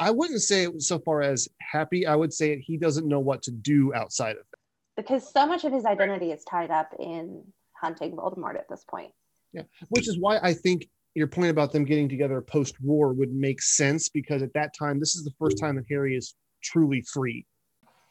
[0.00, 2.06] I wouldn't say it so far as happy.
[2.06, 4.58] I would say he doesn't know what to do outside of it.
[4.96, 7.44] Because so much of his identity is tied up in
[7.80, 9.12] hunting Voldemort at this point.
[9.52, 13.32] Yeah, which is why I think your point about them getting together post war would
[13.32, 17.04] make sense because at that time, this is the first time that Harry is truly
[17.12, 17.46] free.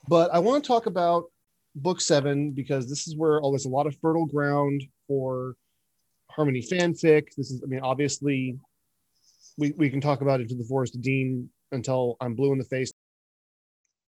[0.08, 1.26] But I want to talk about
[1.76, 4.84] book seven because this is where oh, there's a lot of fertile ground
[5.14, 5.56] for
[6.32, 7.28] Harmony fanfic.
[7.38, 8.58] This is, I mean, obviously,
[9.58, 12.92] we, we can talk about Into the Forest Dean until I'm blue in the face.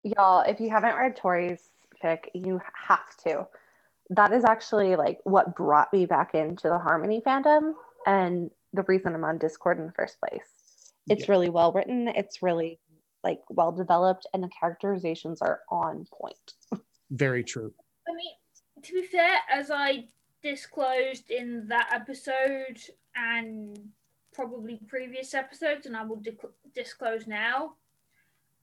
[0.02, 1.62] Y'all, if you haven't read Tori's
[2.02, 3.46] fic, you have to.
[4.10, 7.72] that is actually like what brought me back into the Harmony fandom
[8.06, 10.92] and the reason I'm on Discord in the first place.
[11.08, 11.32] It's Yeah.
[11.32, 12.80] really well written, it's really
[13.24, 16.82] like well developed, and the characterizations are on point.
[17.10, 17.72] Very true.
[18.08, 18.34] I mean,
[18.82, 20.08] to be fair, as I
[20.42, 22.80] disclosed in that episode
[23.14, 23.78] and
[24.32, 26.36] probably previous episodes, and I will di-
[26.74, 27.74] disclose now,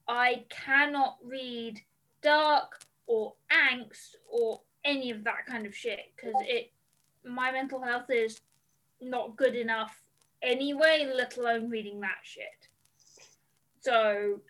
[0.08, 1.82] I cannot read
[2.22, 6.72] dark or angst or any of that kind of shit because it
[7.26, 8.40] my mental health is
[9.02, 10.00] not good enough
[10.42, 12.70] anyway, let alone reading that shit.
[13.82, 14.42] So,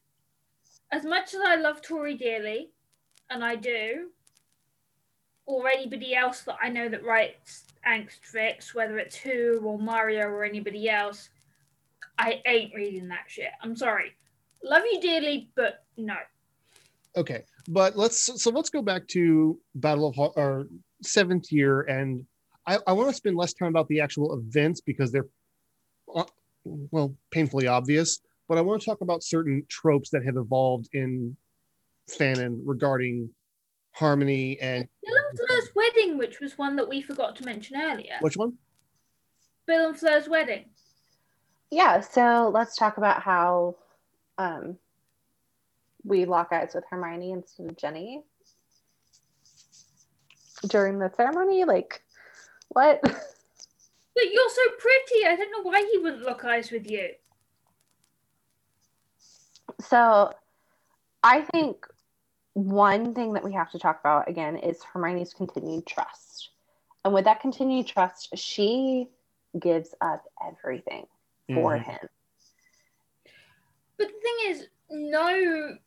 [0.92, 2.70] as much as I love Tori dearly,
[3.30, 4.10] and I do,
[5.48, 10.28] or anybody else that I know that writes angst fics, whether it's Who or Mario
[10.28, 11.30] or anybody else,
[12.20, 13.52] I ain't reading that shit.
[13.64, 14.12] I'm sorry.
[14.64, 16.16] Love you dearly, but no.
[17.16, 20.68] Okay, but let's so let's go back to Battle of or
[21.02, 22.26] seventh year, and
[22.68, 25.28] I, I want to spend less time about the actual events because they're
[26.14, 26.26] uh,
[26.66, 28.20] well painfully obvious.
[28.50, 31.36] But I want to talk about certain tropes that have evolved in
[32.10, 33.30] fanon regarding
[33.98, 38.18] harmony and Bill and Fleur's wedding, which was one that we forgot to mention earlier.
[38.22, 38.54] which one?
[39.66, 40.66] Bill and Fleur's wedding.
[41.72, 43.76] Yeah, so let's talk about how
[44.38, 44.78] um,
[46.04, 48.24] we lock eyes with Hermione instead of Jenny
[50.68, 51.66] during the ceremony.
[51.66, 52.04] Like,
[52.70, 53.02] what?
[54.20, 55.28] But you're so pretty.
[55.28, 57.10] I don't know why he wouldn't lock eyes with you.
[59.80, 60.34] So,
[61.22, 61.86] I think
[62.68, 66.50] one thing that we have to talk about again is Hermione's continued trust.
[67.06, 69.10] And with that continued trust, she
[69.60, 71.06] gives up everything
[71.54, 71.84] for Mhm.
[71.84, 72.10] him.
[73.98, 75.78] But the thing is, no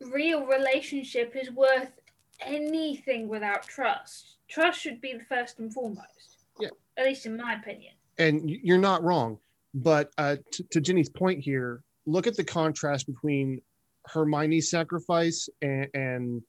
[0.00, 1.92] real relationship is worth
[2.40, 4.38] anything without trust.
[4.48, 6.46] Trust should be the first and foremost.
[6.58, 6.70] Yeah.
[6.96, 7.92] At least in my opinion.
[8.16, 9.40] and you're not wrong
[9.74, 13.60] but uh, to, to jenny's point here look at the contrast between
[14.06, 16.42] hermione's sacrifice and, and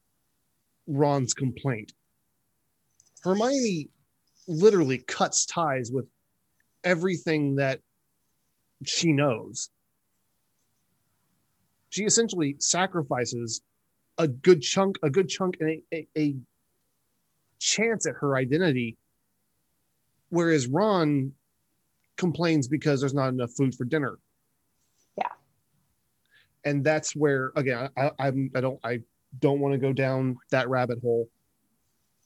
[0.87, 1.93] ron's complaint
[3.23, 3.89] hermione
[4.47, 6.05] literally cuts ties with
[6.83, 7.79] everything that
[8.83, 9.69] she knows
[11.89, 13.61] she essentially sacrifices
[14.17, 16.35] a good chunk a good chunk and a, a, a
[17.59, 18.97] chance at her identity
[20.29, 21.31] whereas ron
[22.17, 24.17] complains because there's not enough food for dinner.
[26.65, 28.99] And that's where again I, I'm I don't I
[29.39, 31.29] don't want to go down that rabbit hole,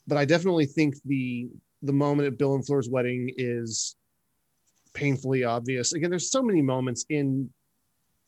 [0.07, 1.49] but I definitely think the
[1.81, 3.95] the moment at Bill and Fleur's wedding is
[4.93, 5.93] painfully obvious.
[5.93, 7.49] Again, there's so many moments in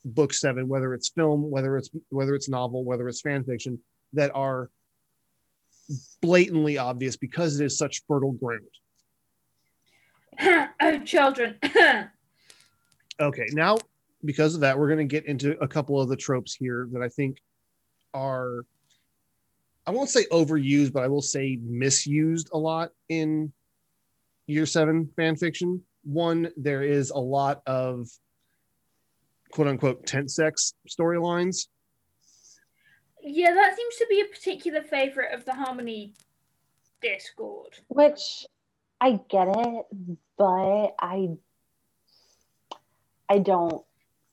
[0.04, 3.78] book seven, whether it's film, whether it's whether it's novel, whether it's fan fiction,
[4.12, 4.70] that are
[6.20, 8.62] blatantly obvious because it is such fertile ground.
[10.80, 11.58] oh, children.
[13.20, 13.76] Okay, now
[14.24, 17.02] because of that, we're going to get into a couple of the tropes here that
[17.02, 17.38] I think
[18.14, 18.64] are,
[19.86, 23.52] I won't say overused, but I will say misused a lot in
[24.46, 25.82] year seven fan fiction.
[26.04, 28.08] One, there is a lot of
[29.52, 31.66] quote unquote tent sex storylines.
[33.22, 36.14] yeah, that seems to be a particular favorite of the Harmony
[37.00, 37.74] Discord.
[37.88, 38.46] Which
[39.00, 39.84] I get it,
[40.38, 41.28] but I
[43.28, 43.84] I don't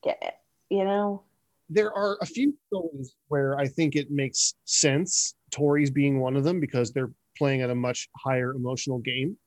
[0.03, 0.35] get it,
[0.69, 1.23] you know?
[1.69, 6.43] There are a few stories where I think it makes sense, Tories being one of
[6.43, 9.37] them, because they're playing at a much higher emotional game.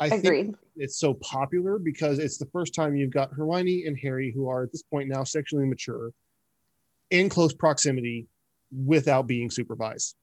[0.00, 4.32] I think it's so popular because it's the first time you've got Hermione and Harry,
[4.34, 6.12] who are at this point now sexually mature,
[7.10, 8.26] in close proximity
[8.86, 10.16] without being supervised.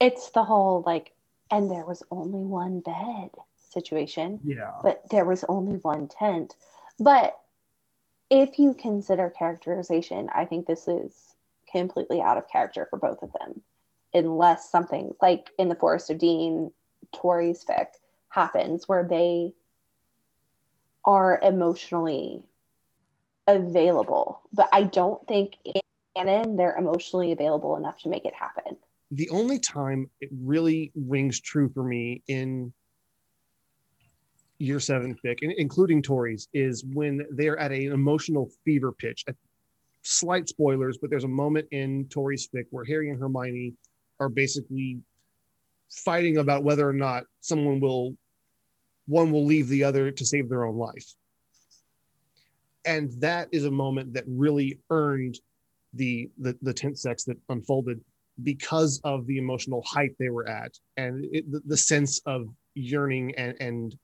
[0.00, 1.12] It's the whole like,
[1.50, 3.30] and there was only one bed
[3.72, 4.72] situation, Yeah.
[4.82, 6.56] but there was only one tent.
[6.98, 7.39] But
[8.30, 11.34] if you consider characterization, I think this is
[11.70, 13.62] completely out of character for both of them.
[14.14, 16.70] Unless something like in the Forest of Dean,
[17.14, 17.86] Tori's fic
[18.28, 19.52] happens where they
[21.04, 22.42] are emotionally
[23.46, 24.42] available.
[24.52, 25.80] But I don't think in
[26.16, 28.76] canon they're emotionally available enough to make it happen.
[29.12, 32.72] The only time it really rings true for me in
[34.60, 39.24] year seven in- including Tories, is when they're at an emotional fever pitch.
[40.02, 43.74] Slight spoilers, but there's a moment in Tories fic where Harry and Hermione
[44.20, 45.00] are basically
[45.90, 48.16] fighting about whether or not someone will
[49.06, 51.14] one will leave the other to save their own life.
[52.84, 55.38] And that is a moment that really earned
[55.94, 58.00] the the, the tent sex that unfolded
[58.42, 63.34] because of the emotional height they were at and it, the, the sense of yearning
[63.34, 63.96] and and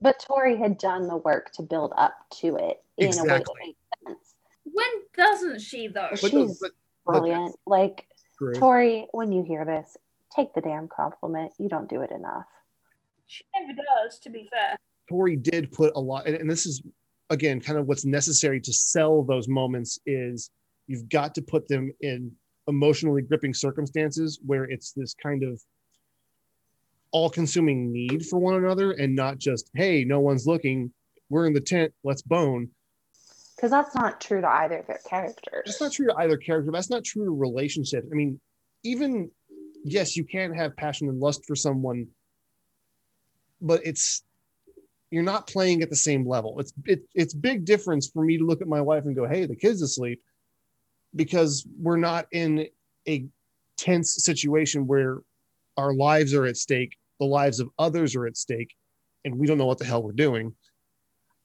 [0.00, 3.40] But Tori had done the work to build up to it in a way that
[3.40, 3.54] Exactly.
[3.60, 3.76] made
[4.06, 4.34] sense.
[4.64, 6.08] When doesn't she though?
[6.10, 6.72] But but, She's but,
[7.06, 7.56] but Brilliant.
[7.66, 8.06] Like
[8.38, 8.54] true.
[8.54, 9.96] Tori, when you hear this,
[10.34, 11.52] take the damn compliment.
[11.58, 12.46] You don't do it enough.
[13.26, 14.76] She never does, to be fair.
[15.08, 16.82] Tori did put a lot, and, and this is
[17.30, 20.50] again kind of what's necessary to sell those moments is
[20.86, 22.30] you've got to put them in
[22.68, 25.60] emotionally gripping circumstances where it's this kind of
[27.14, 30.92] all-consuming need for one another and not just hey no one's looking
[31.30, 32.68] we're in the tent let's bone.
[33.56, 35.62] Because that's not true to either of their characters.
[35.64, 38.40] that's not true to either character that's not true to relationships i mean
[38.82, 39.30] even
[39.84, 42.08] yes you can have passion and lust for someone
[43.60, 44.24] but it's
[45.10, 46.58] you're not playing at the same level.
[46.58, 49.46] It's it, it's big difference for me to look at my wife and go hey
[49.46, 50.20] the kid's asleep
[51.14, 52.66] because we're not in
[53.06, 53.26] a
[53.76, 55.18] tense situation where
[55.76, 58.74] our lives are at stake the lives of others are at stake
[59.24, 60.54] and we don't know what the hell we're doing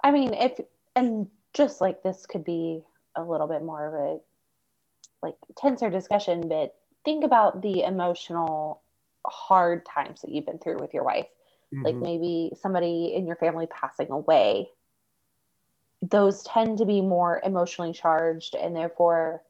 [0.03, 0.59] I mean, if
[0.95, 2.83] and just like this could be
[3.15, 4.19] a little bit more of a
[5.21, 8.81] like tenser discussion, but think about the emotional
[9.27, 11.27] hard times that you've been through with your wife.
[11.71, 12.01] Like Mhm.
[12.01, 14.71] maybe somebody in your family passing away.
[16.01, 19.43] Those tend to be more emotionally charged and therefore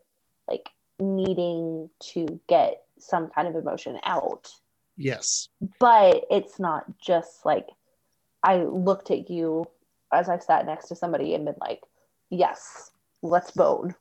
[0.48, 0.70] like
[1.00, 4.52] needing to get some kind of emotion out.
[5.00, 5.50] Yes
[5.80, 7.68] But it's not just like
[8.44, 9.66] I looked at you
[10.14, 11.82] as I've sat next to somebody and been like,
[12.30, 13.96] yes, let's bone.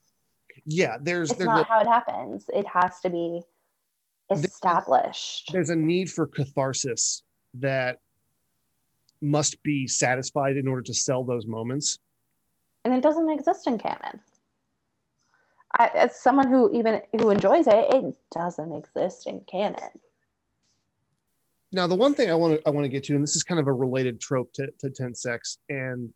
[0.67, 2.45] yeah there's It's there's not a, how it happens.
[2.53, 3.43] It has to be
[4.31, 5.51] established.
[5.53, 7.23] there's a need for catharsis
[7.55, 7.99] that
[9.23, 11.99] must be satisfied in order to sell those moments.
[12.85, 14.21] And it doesn't exist in canon.
[15.79, 19.91] I, as someone who even who enjoys it, it doesn't exist in canon.
[21.71, 23.43] Now, the one thing I want to I want to get to, and this is
[23.43, 26.13] kind of a related trope to, to tent sex, and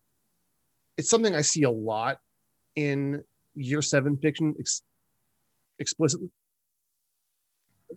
[0.96, 2.18] it's something I see a lot
[2.76, 3.22] in
[3.54, 4.82] year seven fiction ex-
[5.78, 6.30] explicitly.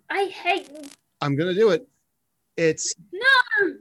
[0.10, 0.69] I hate
[1.22, 1.88] I'm gonna do it.
[2.57, 3.73] It's no.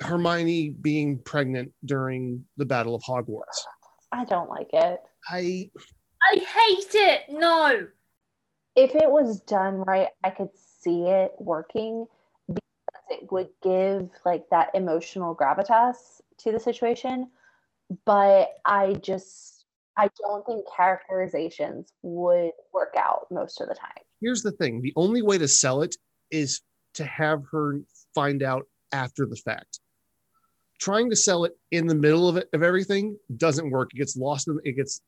[0.00, 3.64] Hermione being pregnant during the Battle of Hogwarts.
[4.12, 5.00] I don't like it.
[5.28, 5.70] I
[6.22, 7.22] I hate it.
[7.30, 7.86] No.
[8.76, 12.17] If it was done right, I could see it working because it
[13.30, 17.30] would give like that emotional gravitas to the situation.
[18.04, 19.64] But I just
[19.96, 24.04] I don't think characterizations would work out most of the time.
[24.20, 25.96] here's the thing: the only way to sell it
[26.30, 26.62] is
[26.94, 27.80] to have her
[28.14, 29.80] find out after the fact.
[30.78, 33.90] Trying to sell it in the middle of it of everything doesn't work.
[33.92, 35.00] It gets lost in it gets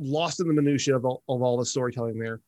[0.00, 2.40] lost in the minutia of all, of all the storytelling there.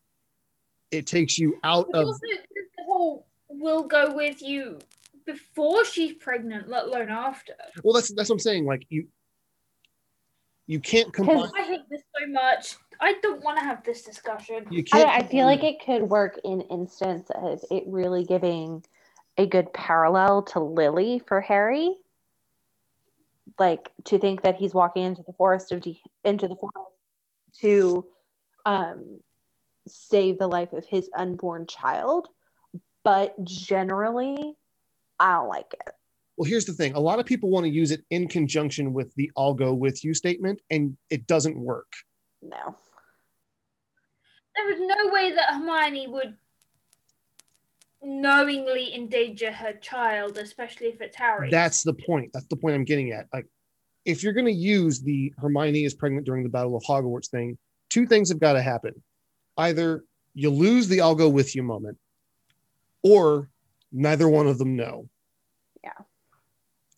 [0.91, 4.79] It takes you out But of also, the whole will go with you
[5.27, 7.55] before she's pregnant, let alone after.
[7.83, 7.95] well.
[7.95, 8.67] That's that's what I'm saying.
[8.67, 9.09] Like you,
[10.67, 11.51] you can't combine.
[11.57, 12.77] I hate this so much.
[13.01, 14.67] I don't want to have this discussion.
[14.71, 15.11] You I, can't.
[15.11, 18.85] I feel like it could work in instance of it really giving
[19.37, 21.95] a good parallel to Lily for Harry.
[23.59, 26.79] Like to think that he's walking into the forest of de- into the forest
[27.61, 28.07] to
[28.67, 29.21] um,
[29.87, 32.29] save the life of his unborn child,
[33.05, 34.57] but generally,
[35.19, 35.95] I don't like it.
[36.37, 39.15] Well, here's the thing: a lot of people want to use it in conjunction with
[39.15, 41.93] the "I'll go with you" statement, and it doesn't work.
[42.43, 42.77] No,
[44.57, 46.37] There is no way that Hermione would
[48.03, 51.51] knowingly endanger her child, especially if it's Harry.
[51.51, 52.33] That's the point.
[52.35, 53.29] That's the point I'm getting at.
[53.33, 53.47] Like,
[54.05, 57.57] if you're going to use the Hermione is pregnant during the Battle of Hogwarts thing,
[57.89, 59.03] two things have got to happen.
[59.57, 60.05] Either
[60.35, 61.97] you lose the I'll go with you moment,
[63.03, 63.49] or
[63.95, 65.09] neither one of them know.
[65.83, 65.93] Yeah.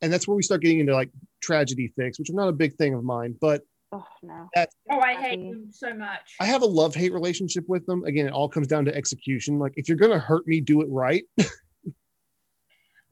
[0.02, 1.10] And that's where we start getting into like
[1.42, 3.62] tragedy fics, which are not a big thing of mine, but
[3.92, 4.48] oh no.
[4.54, 6.34] that's oh, I hate them so much.
[6.40, 8.04] I have a love hate relationship with them.
[8.04, 9.58] Again, it all comes down to execution.
[9.58, 11.24] Like, if you're going to hurt me, do it right.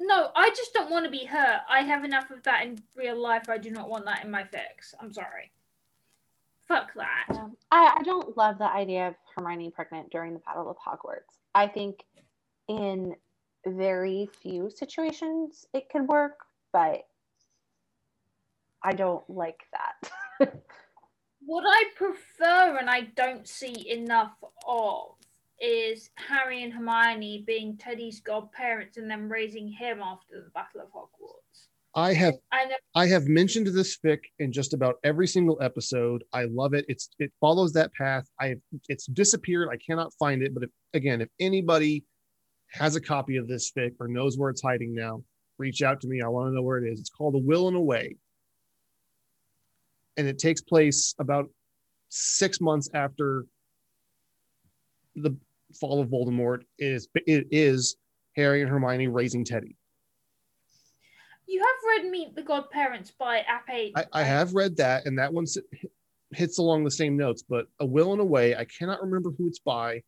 [0.01, 1.61] No, I just don't want to be hurt.
[1.69, 3.49] I have enough of that in real life.
[3.49, 4.93] I do not want that in my fics.
[5.01, 5.51] I'm sorry.
[6.69, 7.27] Fuck that.
[7.39, 11.39] Um, I, I don't love the idea of Hermione pregnant during the Battle of Hogwarts.
[11.55, 12.03] I think
[12.69, 13.15] in
[13.67, 16.39] very few situations it could work,
[16.73, 17.07] but
[18.83, 20.53] I don't like that.
[21.47, 24.33] What I prefer and I don't see enough
[24.67, 25.17] of
[25.61, 30.89] is Harry and Hermione being Teddy's godparents and then raising him after the Battle of
[30.89, 31.69] Hogwarts.
[31.95, 36.25] I have I know I have mentioned this fic in just about every single episode.
[36.33, 36.87] I love it.
[36.89, 38.27] It's it follows that path.
[38.41, 38.57] I
[38.89, 39.69] it's disappeared.
[39.71, 40.55] I cannot find it.
[40.55, 42.05] But if, again, if anybody
[42.75, 45.23] has a copy of this fic or knows where it's hiding now,
[45.59, 46.21] reach out to me.
[46.21, 46.99] I want to know where it is.
[46.99, 48.17] It's called A Will and a Way,
[50.17, 51.49] and it takes place about
[52.09, 53.47] six months after
[55.15, 55.37] the
[55.81, 56.63] fall of Voldemort.
[56.79, 57.97] It is it is
[58.37, 59.77] Harry and Hermione raising Teddy.
[61.47, 63.93] you have read Meet the Godparents by Ape.
[63.97, 65.47] I, I have read that, and that one
[66.33, 67.45] hits along the same notes.
[67.49, 70.03] But a will and a way, I cannot remember who it's by.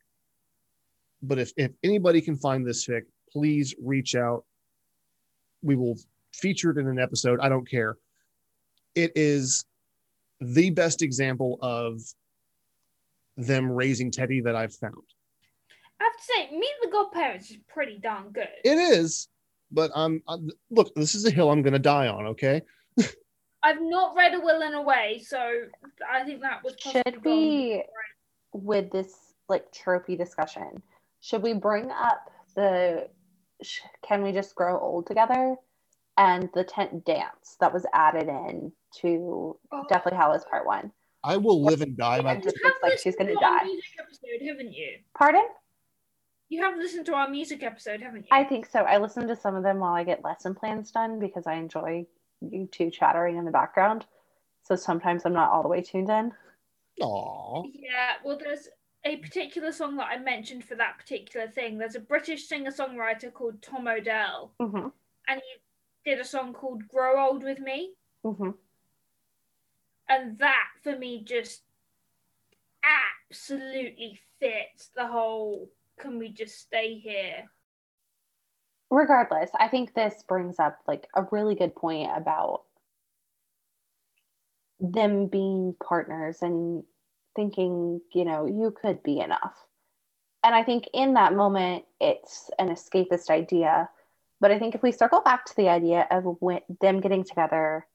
[1.21, 4.45] But if if anybody can find this fic, please reach out.
[5.61, 5.97] We will
[6.33, 7.39] feature it in an episode.
[7.39, 7.97] I don't care.
[8.95, 9.65] It is
[10.39, 12.01] the best example of
[13.37, 14.95] them raising Teddy that I've found.
[15.99, 18.47] I have to say, Meet the Godparents is pretty darn good.
[18.63, 19.29] It is,
[19.71, 20.93] but I'm, I'm look.
[20.95, 22.27] This is a hill I'm going to die on.
[22.27, 22.61] Okay.
[23.63, 25.37] I've not read A Will and a Way, so
[26.09, 27.81] I think that was Should be
[28.53, 29.13] with this
[29.49, 30.81] like tropey discussion,
[31.21, 33.09] should we bring up the
[33.61, 35.55] sh- can we just grow old together
[36.17, 38.71] and the tent dance that was added in
[39.01, 39.83] to Oh.
[39.89, 40.91] Deathly Hallows Part One?
[41.23, 43.39] I will live and die by And You just have looks like she's listened gonna
[43.39, 43.65] to our die.
[43.65, 44.97] music episode, haven't you?
[45.17, 45.45] Pardon?
[46.49, 48.27] You have listened to our music episode, haven't you?
[48.31, 48.79] I think so.
[48.81, 52.05] I listen to some of them while I get lesson plans done because I enjoy
[52.41, 54.05] you two chattering in the background.
[54.63, 56.31] So sometimes I'm not all the way tuned in.
[57.01, 57.63] Aw.
[57.73, 58.69] Yeah, well, there's
[59.07, 61.77] a particular song that I mentioned for that particular thing.
[61.77, 64.87] There's a British singer songwriter called Tom Odell, hmm
[65.29, 67.93] and he did a song called Grow Old With Me.
[68.23, 68.51] hmm
[70.09, 71.63] And that, for me, just
[73.31, 75.69] absolutely fits the whole
[75.99, 77.49] can we just stay here?
[78.89, 82.63] regardless, I think this brings up like a really good point about
[84.79, 86.83] them being partners and
[87.37, 89.55] thinking, you know, you could be enough.
[90.43, 93.89] And I think in that moment, it's an escapist idea.
[94.41, 97.85] But I think if we circle back to the idea of when, them getting together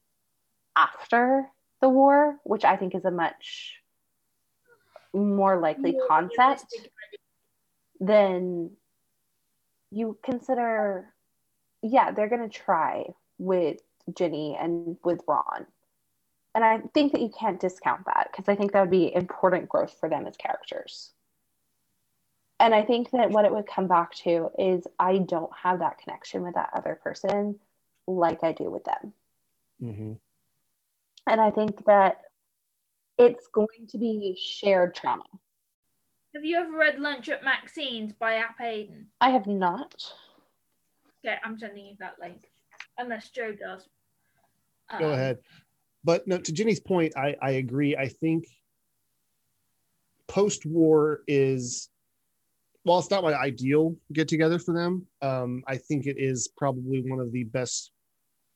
[0.74, 1.47] after
[1.81, 3.74] the war, which I think is a much
[5.12, 6.74] more likely concept,
[8.01, 8.70] then
[9.90, 11.12] you consider,
[11.82, 13.05] yeah, they're going to try
[13.39, 13.78] with
[14.16, 15.66] Ginny and with Ron.
[16.54, 19.68] And I think that you can't discount that because I think that would be important
[19.68, 21.12] growth for them as characters.
[22.60, 25.98] And I think that what it would come back to is I don't have that
[25.98, 27.58] connection with that other person
[28.06, 29.14] like I do with them.
[29.80, 30.20] Mhm.
[31.26, 32.20] And I think that
[33.18, 35.24] it's going to be shared trauma.
[36.34, 39.06] Have you ever read Lunch at Maxine's by App Aiden?
[39.20, 40.14] I have not.
[41.24, 42.50] Okay, I'm sending you that link.
[42.98, 43.88] Unless Joe does.
[44.98, 45.42] Go Um, ahead.
[46.04, 47.96] But no, to Jenny's point, I, I agree.
[47.96, 48.46] I think
[50.26, 51.88] post war is,
[52.82, 57.02] while it's not my ideal get together for them, um, I think it is probably
[57.02, 57.92] one of the best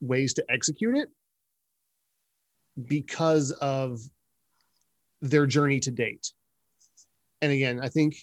[0.01, 1.09] ways to execute it
[2.89, 4.01] because of
[5.23, 6.33] their journey to date.
[7.41, 8.17] And again, I think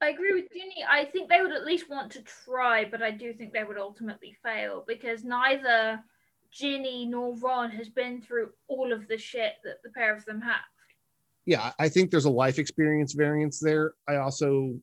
[0.00, 0.84] I agree with Ginny.
[0.88, 3.78] I think they would at least want to try, but I do think they would
[3.78, 6.00] ultimately fail because neither
[6.50, 10.40] Ginny nor Ron has been through all of the shit that the pair of them
[10.40, 10.60] have.
[11.46, 13.94] yeah, I think there's a life experience variance there.
[14.08, 14.74] I also,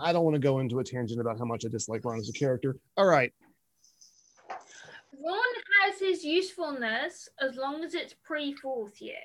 [0.00, 2.28] I don't want to go into a tangent about how much I dislike Ron as
[2.28, 2.76] a character.
[2.96, 3.32] All right,
[5.24, 5.38] Ron
[5.82, 9.16] has his usefulness as long as it's pre fourth year.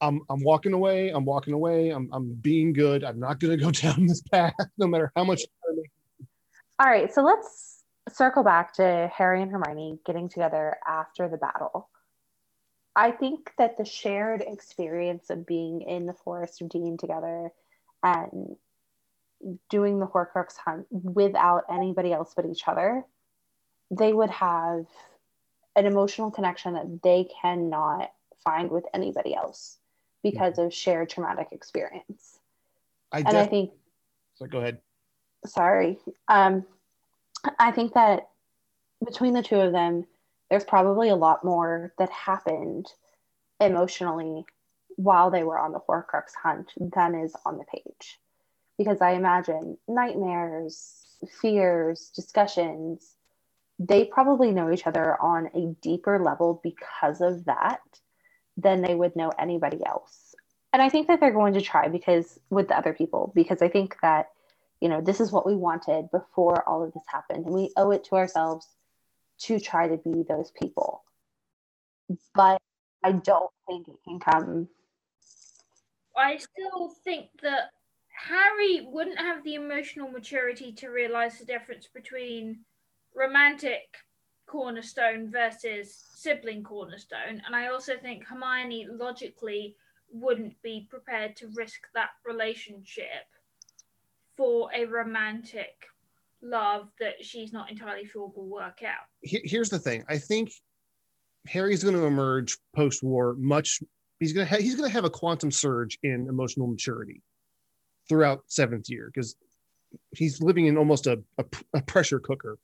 [0.00, 1.10] I'm I'm walking away.
[1.10, 1.90] I'm walking away.
[1.90, 3.04] I'm I'm being good.
[3.04, 5.42] I'm not gonna go down this path, no matter how much.
[6.78, 7.75] All right, so let's
[8.16, 11.90] circle back to Harry and Hermione getting together after the battle.
[12.94, 17.50] I think that the shared experience of being in the Forest of Dean together
[18.02, 18.56] and
[19.68, 23.04] doing the Horcrux hunt without anybody else but each other,
[23.90, 24.86] they would have
[25.76, 28.10] an emotional connection that they cannot
[28.42, 29.76] find with anybody else
[30.22, 32.40] because of shared traumatic experience.
[33.12, 33.72] I And I think
[34.36, 34.78] So go ahead.
[35.44, 35.98] sorry.
[36.28, 36.64] Um,
[37.58, 38.28] I think that
[39.04, 40.06] between the two of them,
[40.50, 42.86] there's probably a lot more that happened
[43.60, 44.44] emotionally
[44.96, 48.18] while they were on the Horcrux hunt than is on the page.
[48.78, 51.04] Because I imagine nightmares,
[51.40, 53.14] fears, discussions,
[53.78, 57.80] they probably know each other on a deeper level because of that
[58.56, 60.34] than they would know anybody else.
[60.72, 63.68] And I think that they're going to try because with the other people, because I
[63.68, 64.30] think that
[64.80, 67.46] you know, this is what we wanted before all of this happened.
[67.46, 68.66] And we owe it to ourselves
[69.40, 71.02] to try to be those people.
[72.34, 72.60] But
[73.02, 74.68] I don't think it can come.
[76.16, 77.70] I still think that
[78.08, 82.60] Harry wouldn't have the emotional maturity to realize the difference between
[83.14, 83.96] romantic
[84.46, 87.42] cornerstone versus sibling cornerstone.
[87.44, 89.76] And I also think Hermione logically
[90.10, 93.26] wouldn't be prepared to risk that relationship
[94.36, 95.86] for a romantic
[96.42, 99.06] love that she's not entirely sure will work out.
[99.22, 100.04] Here's the thing.
[100.08, 100.52] I think
[101.46, 103.80] Harry's going to emerge post-war much
[104.20, 107.22] he's going to ha- he's going to have a quantum surge in emotional maturity
[108.08, 109.36] throughout seventh year because
[110.14, 111.44] he's living in almost a, a,
[111.74, 112.58] a pressure cooker.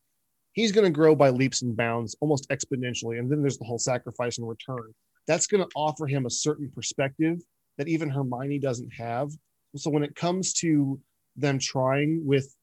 [0.53, 3.19] He's going to grow by leaps and bounds, almost exponentially.
[3.19, 4.93] And then there's the whole sacrifice and return.
[5.27, 7.41] That's going to offer him a certain perspective
[7.79, 9.31] that even Hermione doesn't have.
[9.77, 11.01] So when it comes to
[11.37, 12.55] them trying with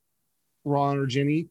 [0.66, 1.48] Ron or Ginny,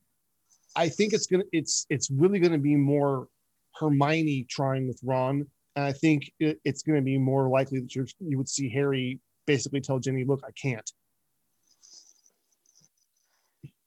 [0.77, 3.28] I think it's gonna it's it's really to be more
[3.74, 5.47] Hermione trying with Ron.
[5.77, 9.81] And I think it, it's to be more likely that you would see Harry basically
[9.81, 10.90] tell Ginny, "Look, I can't."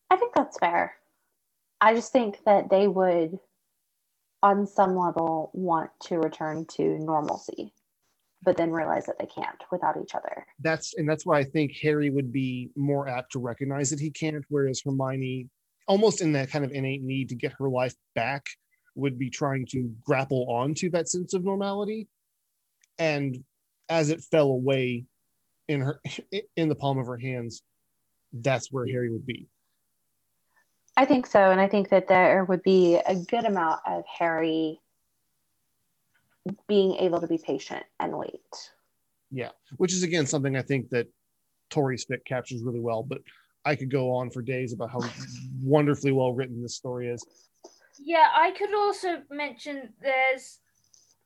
[0.10, 0.96] I think that's fair.
[1.80, 3.40] I just think that they would,
[4.44, 7.74] on some level, want to return to normalcy,
[8.44, 10.46] but then realize that they can't without each other.
[10.60, 14.10] That's and that's why I think Harry would be more apt to recognize that he
[14.10, 15.48] can't, whereas Hermione,
[15.88, 18.46] almost in that kind of innate need to get her life back,
[18.96, 22.08] would be trying to grapple onto that sense of normality.
[22.98, 23.44] And
[23.90, 25.06] as it fell away
[25.68, 26.02] in her
[26.56, 27.62] in the palm of her hands,
[28.34, 29.48] that's where Harry would be.
[30.98, 31.52] I think so.
[31.52, 34.81] And I think that there would be a good amount of Harry
[36.68, 38.72] being able to be patient and wait.
[39.32, 41.08] Yeah, which is again something I think that
[41.70, 43.04] Tori's fic captures really well.
[43.04, 43.20] But
[43.64, 45.02] I could go on for days about how
[45.64, 47.26] wonderfully well written this story is.
[48.00, 50.60] Yeah, I could also mention there's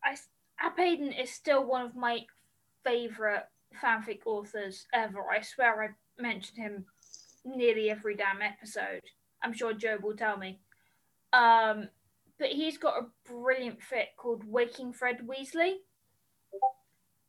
[0.03, 0.15] I
[0.57, 2.25] Hap Aiden is still one of my
[2.83, 3.47] favorite
[3.81, 5.29] fanfic authors ever.
[5.29, 6.85] I swear I mentioned him
[7.43, 9.01] nearly every damn episode.
[9.41, 10.59] I'm sure Joe will tell me.
[11.33, 11.89] Um,
[12.39, 15.75] but he's got a brilliant fic called Waking Fred Weasley,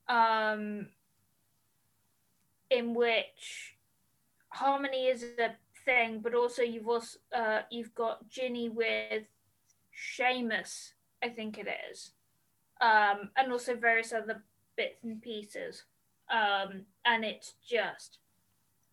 [0.09, 0.89] um,
[2.71, 3.77] in which
[4.49, 5.55] harmony is a
[5.85, 9.25] thing, but also you've also uh, you've got Ginny with
[10.19, 10.93] Seamus,
[11.23, 12.13] I think it is,
[12.81, 14.43] um, and also various other
[14.77, 15.85] bits and pieces,
[16.31, 18.19] um, and it's just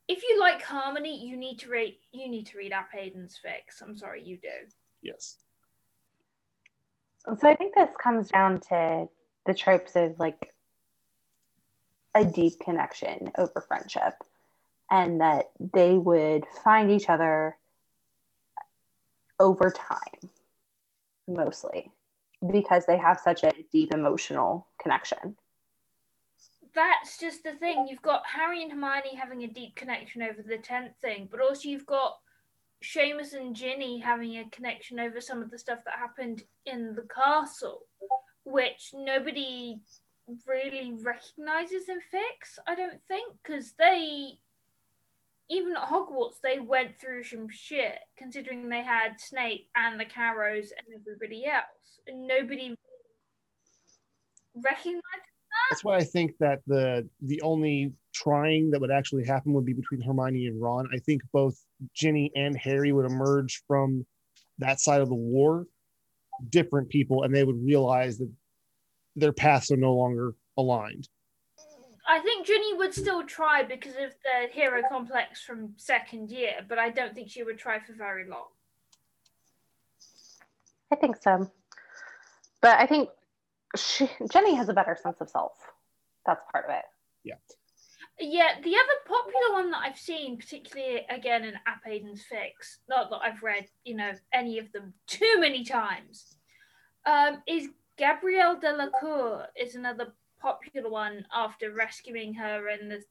[0.07, 3.81] if you like harmony, you need to read you need to read Aiden's fics.
[3.81, 4.49] I'm sorry, you do.
[5.01, 5.37] Yes.
[7.25, 9.07] So I think this comes down to
[9.45, 10.53] the tropes of like
[12.15, 14.13] a deep connection over friendship
[14.91, 17.57] and that they would find each other
[19.39, 20.29] over time
[21.27, 21.91] mostly
[22.51, 25.35] because they have such a deep emotional connection
[26.73, 27.87] that's just the thing.
[27.87, 31.69] You've got Harry and Hermione having a deep connection over the tent thing, but also
[31.69, 32.17] you've got
[32.83, 37.07] Seamus and Ginny having a connection over some of the stuff that happened in the
[37.13, 37.83] castle,
[38.43, 39.79] which nobody
[40.47, 44.33] really recognizes in Fics, I don't think, because they,
[45.49, 50.71] even at Hogwarts, they went through some shit, considering they had Snape and the Carrows
[50.77, 52.75] and everybody else, and nobody
[54.55, 55.03] recognized
[55.69, 59.73] that's why I think that the the only trying that would actually happen would be
[59.73, 60.87] between Hermione and Ron.
[60.93, 61.59] I think both
[61.93, 64.05] Ginny and Harry would emerge from
[64.59, 65.65] that side of the war
[66.49, 68.31] different people and they would realize that
[69.15, 71.07] their paths are no longer aligned.
[72.07, 76.77] I think Ginny would still try because of the hero complex from second year, but
[76.77, 78.47] I don't think she would try for very long.
[80.91, 81.49] I think so.
[82.61, 83.09] But I think
[83.77, 85.53] she, Ginny has a better sense of self.
[86.25, 86.85] That's part of it.
[87.23, 87.35] Yeah.
[88.25, 93.09] Yeah, the other popular one that I've seen, particularly again in Hap Aiden's fics, not
[93.09, 96.37] that I've read, you know, any of them too many times,
[97.05, 97.67] um, is
[97.97, 103.03] Gabrielle Delacour is another popular one after rescuing her in the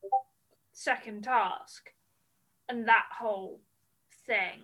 [0.72, 1.90] second task
[2.70, 3.60] and that whole
[4.26, 4.62] thing.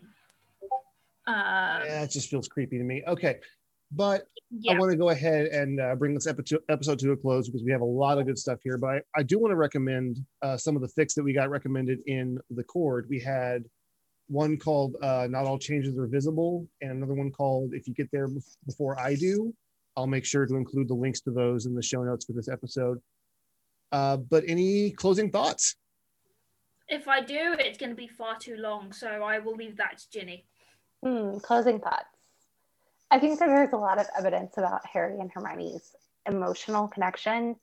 [1.26, 3.02] Um, yeah, it just feels creepy to me.
[3.06, 3.40] Okay,
[3.92, 4.72] but yeah.
[4.72, 7.72] I want to go ahead and uh, bring this episode to a close because we
[7.72, 8.78] have a lot of good stuff here.
[8.78, 11.50] But I, I do want to recommend uh, some of the fics that we got
[11.50, 13.06] recommended in the cord.
[13.08, 13.64] We had
[14.28, 18.10] one called uh, Not All Changes Are Visible, and another one called If You Get
[18.12, 18.28] There
[18.66, 19.54] Before I Do.
[19.96, 22.48] I'll make sure to include the links to those in the show notes for this
[22.48, 23.00] episode.
[23.90, 25.76] Uh, but any closing thoughts?
[26.88, 29.98] if I do, it's going to be far too long, so I will leave that
[29.98, 30.46] to Ginny.
[31.04, 32.06] Hmm, closing thoughts.
[33.10, 35.94] I think that there's a lot of evidence about Harry and Hermione's
[36.26, 37.56] emotional connection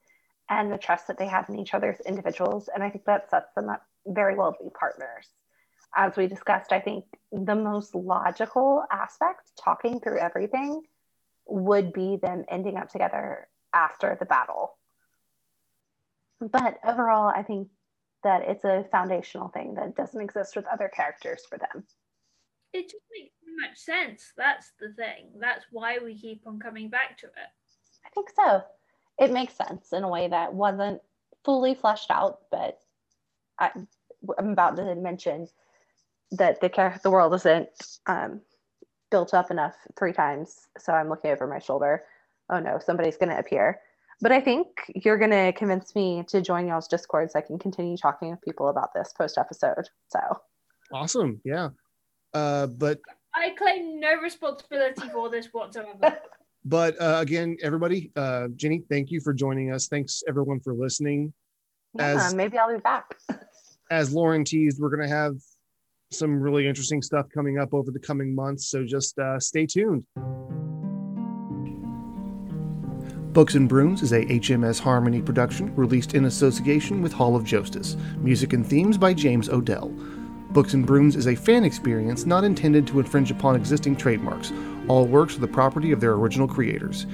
[0.50, 2.70] and the trust that they have in each other's individuals.
[2.74, 5.28] And I think that sets them up very well to be partners.
[5.96, 10.82] As we discussed, I think the most logical aspect, talking through everything,
[11.48, 14.78] would be them ending up together after the battle.
[16.42, 17.70] But overall, I think
[18.24, 21.86] that it's a foundational thing that doesn't exist with other characters for them.
[22.74, 24.34] It just makes much sense.
[24.38, 25.28] That's the thing.
[25.40, 27.52] That's why we keep on coming back to it.
[28.06, 28.64] I think so.
[29.20, 31.02] It makes sense in a way that wasn't
[31.44, 32.80] fully fleshed out, but
[33.60, 33.72] I,
[34.38, 35.48] am about to mention
[36.32, 38.42] that the the world isn't um,
[39.12, 40.68] built up enough three times.
[40.78, 42.04] So I'm looking over my shoulder.
[42.50, 43.80] Oh no, somebody's going to appear.
[44.22, 47.60] But I think you're going to convince me to join y'all's Discord so I can
[47.60, 49.90] continue talking with people about this post episode.
[50.08, 50.20] So
[50.92, 51.42] awesome.
[51.44, 51.70] Yeah.
[52.34, 53.00] Uh, but
[53.36, 56.18] I claim no responsibility for this whatsoever.
[56.66, 59.88] but uh, again, everybody, uh, Jenny, thank you for joining us.
[59.88, 61.34] Thanks everyone for listening.
[61.96, 63.18] Yeah, as, maybe I'll be back.
[63.92, 65.36] as Lauren teased, we're going to have
[66.12, 68.70] some really interesting stuff coming up over the coming months.
[68.70, 70.06] So just uh, stay tuned.
[73.34, 77.98] Books and Brooms is a HMS Harmony production released in association with Hall of Justice.
[78.20, 79.94] Music and themes by James Odell.
[80.56, 84.54] Books and Brooms is a fan experience not intended to infringe upon existing trademarks.
[84.88, 87.08] All works are the property of their original creators.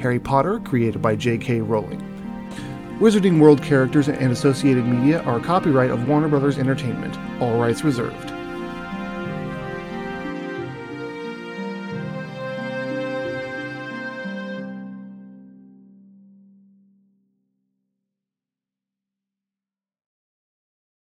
[0.00, 1.60] Harry Potter, created by J.K.
[1.60, 2.00] Rowling.
[2.98, 8.32] Wizarding World characters and associated media are copyright of Warner Brothers Entertainment, all rights reserved.